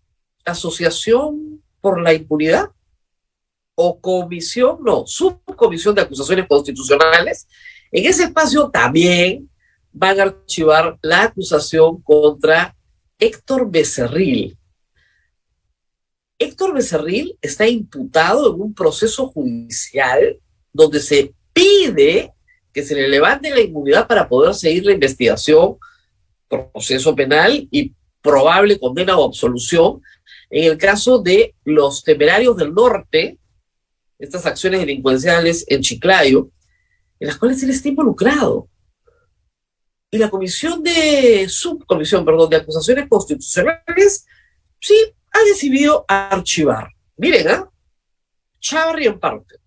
Asociación 0.45 1.63
por 1.81 2.01
la 2.01 2.13
Impunidad 2.13 2.69
o 3.75 3.99
Comisión, 3.99 4.79
no, 4.83 5.05
Subcomisión 5.05 5.93
de 5.93 6.01
Acusaciones 6.01 6.47
Constitucionales. 6.47 7.47
En 7.91 8.05
ese 8.05 8.23
espacio 8.23 8.69
también 8.69 9.49
van 9.91 10.19
a 10.19 10.23
archivar 10.23 10.97
la 11.01 11.23
acusación 11.23 12.01
contra 12.01 12.75
Héctor 13.19 13.69
Becerril. 13.69 14.57
Héctor 16.39 16.73
Becerril 16.73 17.37
está 17.41 17.67
imputado 17.67 18.53
en 18.53 18.61
un 18.61 18.73
proceso 18.73 19.27
judicial 19.27 20.39
donde 20.71 20.99
se 20.99 21.33
pide 21.51 22.33
que 22.71 22.83
se 22.83 22.93
le 22.93 23.07
levante 23.07 23.49
la 23.49 23.61
inmunidad 23.61 24.07
para 24.07 24.29
poder 24.29 24.53
seguir 24.53 24.85
la 24.85 24.93
investigación, 24.93 25.77
proceso 26.47 27.15
penal 27.15 27.67
y 27.71 27.93
probable 28.21 28.79
condena 28.79 29.17
o 29.17 29.25
absolución 29.25 30.01
en 30.49 30.71
el 30.71 30.77
caso 30.77 31.19
de 31.19 31.55
los 31.65 32.03
temerarios 32.03 32.55
del 32.55 32.73
norte, 32.73 33.37
estas 34.17 34.45
acciones 34.45 34.79
delincuenciales 34.79 35.65
en 35.67 35.81
Chiclayo, 35.81 36.49
en 37.19 37.27
las 37.27 37.37
cuales 37.37 37.61
él 37.63 37.69
está 37.69 37.89
involucrado. 37.89 38.69
La 40.17 40.29
comisión 40.29 40.83
de 40.83 41.47
subcomisión, 41.47 42.25
perdón, 42.25 42.49
de 42.49 42.55
acusaciones 42.55 43.07
constitucionales, 43.07 44.25
sí, 44.79 44.95
ha 45.31 45.43
decidido 45.43 46.05
archivar. 46.07 46.91
Miren, 47.17 47.47
¿ah? 47.49 47.71
Chavarri 48.59 49.05
en 49.05 49.19
parte, 49.19 49.57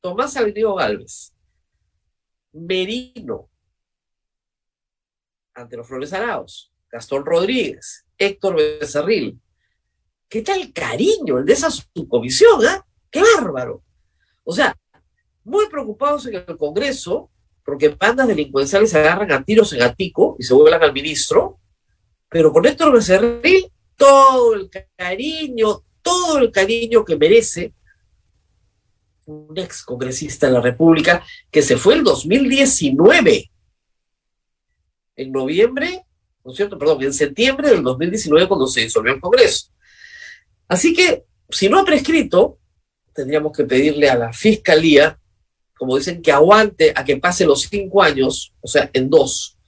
Tomás 0.00 0.36
Alvino 0.36 0.74
Galvez, 0.74 1.34
Merino, 2.52 3.50
Antero 5.54 5.84
Flores 5.84 6.12
Arauz, 6.12 6.72
Gastón 6.90 7.24
Rodríguez, 7.26 8.06
Héctor 8.16 8.56
Becerril. 8.56 9.38
¿Qué 10.28 10.40
tal 10.42 10.72
cariño 10.72 11.38
el 11.38 11.44
de 11.44 11.52
esa 11.52 11.70
subcomisión, 11.70 12.64
¿ah? 12.66 12.84
¡Qué 13.10 13.22
bárbaro! 13.36 13.84
O 14.44 14.52
sea, 14.52 14.74
muy 15.44 15.68
preocupados 15.68 16.26
en 16.26 16.36
el 16.36 16.56
Congreso 16.56 17.30
porque 17.64 17.88
bandas 17.88 18.28
delincuenciales 18.28 18.90
se 18.90 18.98
agarran 18.98 19.32
a 19.32 19.42
tiros 19.42 19.72
en 19.72 19.82
Atico 19.82 20.36
y 20.38 20.44
se 20.44 20.54
vuelan 20.54 20.82
al 20.82 20.92
ministro, 20.92 21.58
pero 22.28 22.52
con 22.52 22.66
Héctor 22.66 22.92
Becerril 22.92 23.70
todo 23.96 24.54
el 24.54 24.70
cariño, 24.96 25.84
todo 26.02 26.38
el 26.38 26.50
cariño 26.50 27.04
que 27.04 27.16
merece 27.16 27.72
un 29.26 29.56
ex 29.56 29.82
congresista 29.82 30.46
de 30.46 30.52
la 30.52 30.60
República 30.60 31.24
que 31.50 31.62
se 31.62 31.76
fue 31.76 31.94
el 31.94 32.04
2019. 32.04 33.50
En 35.16 35.32
noviembre, 35.32 36.04
¿no 36.44 36.50
es 36.50 36.56
cierto? 36.56 36.78
Perdón, 36.78 37.02
en 37.02 37.14
septiembre 37.14 37.70
del 37.70 37.82
2019 37.82 38.48
cuando 38.48 38.66
se 38.66 38.82
disolvió 38.82 39.14
el 39.14 39.20
Congreso. 39.20 39.70
Así 40.68 40.92
que, 40.94 41.24
si 41.48 41.68
no 41.68 41.78
ha 41.78 41.84
prescrito, 41.84 42.58
tendríamos 43.14 43.56
que 43.56 43.64
pedirle 43.64 44.10
a 44.10 44.16
la 44.16 44.32
Fiscalía, 44.32 45.18
como 45.84 45.98
dicen, 45.98 46.22
que 46.22 46.32
aguante 46.32 46.94
a 46.96 47.04
que 47.04 47.18
pase 47.18 47.44
los 47.44 47.62
cinco 47.62 48.02
años, 48.02 48.54
o 48.62 48.66
sea, 48.66 48.88
en 48.94 49.10
dos, 49.10 49.58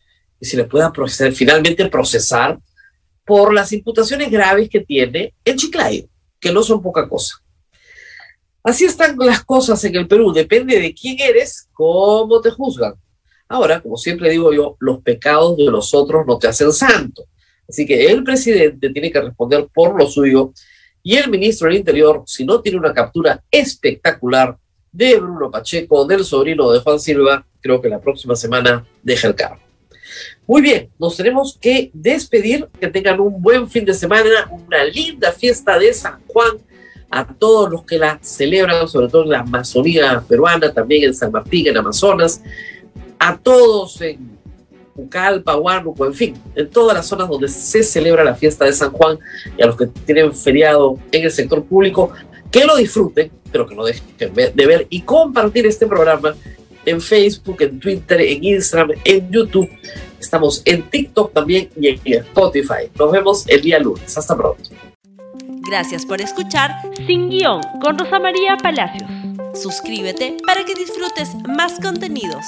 y 0.40 0.46
se 0.46 0.56
le 0.56 0.64
pueda 0.64 0.90
procesar, 0.90 1.30
finalmente 1.32 1.86
procesar 1.90 2.58
por 3.22 3.52
las 3.52 3.70
imputaciones 3.74 4.30
graves 4.30 4.70
que 4.70 4.80
tiene 4.80 5.34
en 5.44 5.56
Chiclayo, 5.58 6.06
que 6.40 6.50
no 6.50 6.62
son 6.62 6.80
poca 6.80 7.06
cosa. 7.06 7.42
Así 8.62 8.86
están 8.86 9.14
las 9.18 9.44
cosas 9.44 9.84
en 9.84 9.94
el 9.94 10.08
Perú, 10.08 10.32
depende 10.32 10.80
de 10.80 10.94
quién 10.94 11.20
eres, 11.20 11.68
cómo 11.74 12.40
te 12.40 12.50
juzgan. 12.50 12.94
Ahora, 13.46 13.80
como 13.82 13.98
siempre 13.98 14.30
digo 14.30 14.54
yo, 14.54 14.76
los 14.80 15.02
pecados 15.02 15.58
de 15.58 15.66
los 15.66 15.92
otros 15.92 16.26
no 16.26 16.38
te 16.38 16.48
hacen 16.48 16.72
santo. 16.72 17.24
Así 17.68 17.84
que 17.84 18.06
el 18.06 18.24
presidente 18.24 18.88
tiene 18.88 19.12
que 19.12 19.20
responder 19.20 19.68
por 19.74 19.98
lo 20.00 20.08
suyo 20.08 20.54
y 21.02 21.16
el 21.16 21.28
ministro 21.30 21.68
del 21.68 21.76
Interior, 21.76 22.22
si 22.24 22.46
no 22.46 22.62
tiene 22.62 22.78
una 22.78 22.94
captura 22.94 23.44
espectacular 23.50 24.56
de 24.96 25.18
Bruno 25.18 25.50
Pacheco, 25.50 26.06
del 26.06 26.24
sobrino 26.24 26.70
de 26.70 26.80
Juan 26.80 26.98
Silva, 26.98 27.44
creo 27.60 27.82
que 27.82 27.88
la 27.88 28.00
próxima 28.00 28.34
semana 28.34 28.86
deja 29.02 29.28
el 29.28 29.34
carro. 29.34 29.60
Muy 30.46 30.62
bien, 30.62 30.88
nos 30.98 31.16
tenemos 31.16 31.58
que 31.60 31.90
despedir, 31.92 32.68
que 32.80 32.88
tengan 32.88 33.20
un 33.20 33.42
buen 33.42 33.68
fin 33.68 33.84
de 33.84 33.92
semana, 33.92 34.48
una 34.50 34.84
linda 34.84 35.32
fiesta 35.32 35.78
de 35.78 35.92
San 35.92 36.22
Juan 36.28 36.58
a 37.10 37.26
todos 37.26 37.70
los 37.70 37.84
que 37.84 37.98
la 37.98 38.18
celebran, 38.22 38.88
sobre 38.88 39.08
todo 39.08 39.24
en 39.24 39.30
la 39.30 39.40
Amazonía 39.40 40.22
peruana, 40.26 40.72
también 40.72 41.04
en 41.04 41.14
San 41.14 41.30
Martín, 41.30 41.66
en 41.66 41.76
Amazonas, 41.76 42.40
a 43.18 43.36
todos 43.36 44.00
en 44.00 44.36
Pucallpa, 44.94 45.56
Huánuco, 45.56 46.06
en 46.06 46.14
fin, 46.14 46.34
en 46.54 46.70
todas 46.70 46.96
las 46.96 47.06
zonas 47.06 47.28
donde 47.28 47.48
se 47.48 47.82
celebra 47.82 48.24
la 48.24 48.34
fiesta 48.34 48.64
de 48.64 48.72
San 48.72 48.90
Juan 48.90 49.18
y 49.56 49.62
a 49.62 49.66
los 49.66 49.76
que 49.76 49.86
tienen 49.86 50.32
feriado 50.34 50.98
en 51.12 51.24
el 51.24 51.30
sector 51.30 51.62
público, 51.64 52.12
que 52.50 52.64
lo 52.64 52.76
disfruten, 52.76 53.30
pero 53.50 53.66
que 53.66 53.74
no 53.74 53.84
dejen 53.84 54.06
de 54.18 54.66
ver 54.66 54.86
y 54.90 55.02
compartir 55.02 55.66
este 55.66 55.86
programa 55.86 56.34
en 56.86 57.00
Facebook, 57.00 57.60
en 57.60 57.78
Twitter, 57.80 58.20
en 58.20 58.44
Instagram, 58.44 58.92
en 59.04 59.30
YouTube. 59.30 59.68
Estamos 60.18 60.62
en 60.64 60.88
TikTok 60.88 61.32
también 61.32 61.68
y 61.78 61.88
en 61.88 62.24
Spotify. 62.24 62.90
Nos 62.98 63.12
vemos 63.12 63.46
el 63.48 63.60
día 63.60 63.78
lunes. 63.78 64.16
Hasta 64.16 64.36
pronto. 64.36 64.70
Gracias 65.68 66.06
por 66.06 66.20
escuchar 66.20 66.70
Sin 67.06 67.28
Guión 67.28 67.60
con 67.82 67.98
Rosa 67.98 68.18
María 68.20 68.56
Palacios. 68.56 69.10
Suscríbete 69.60 70.36
para 70.46 70.64
que 70.64 70.74
disfrutes 70.74 71.34
más 71.48 71.80
contenidos. 71.80 72.44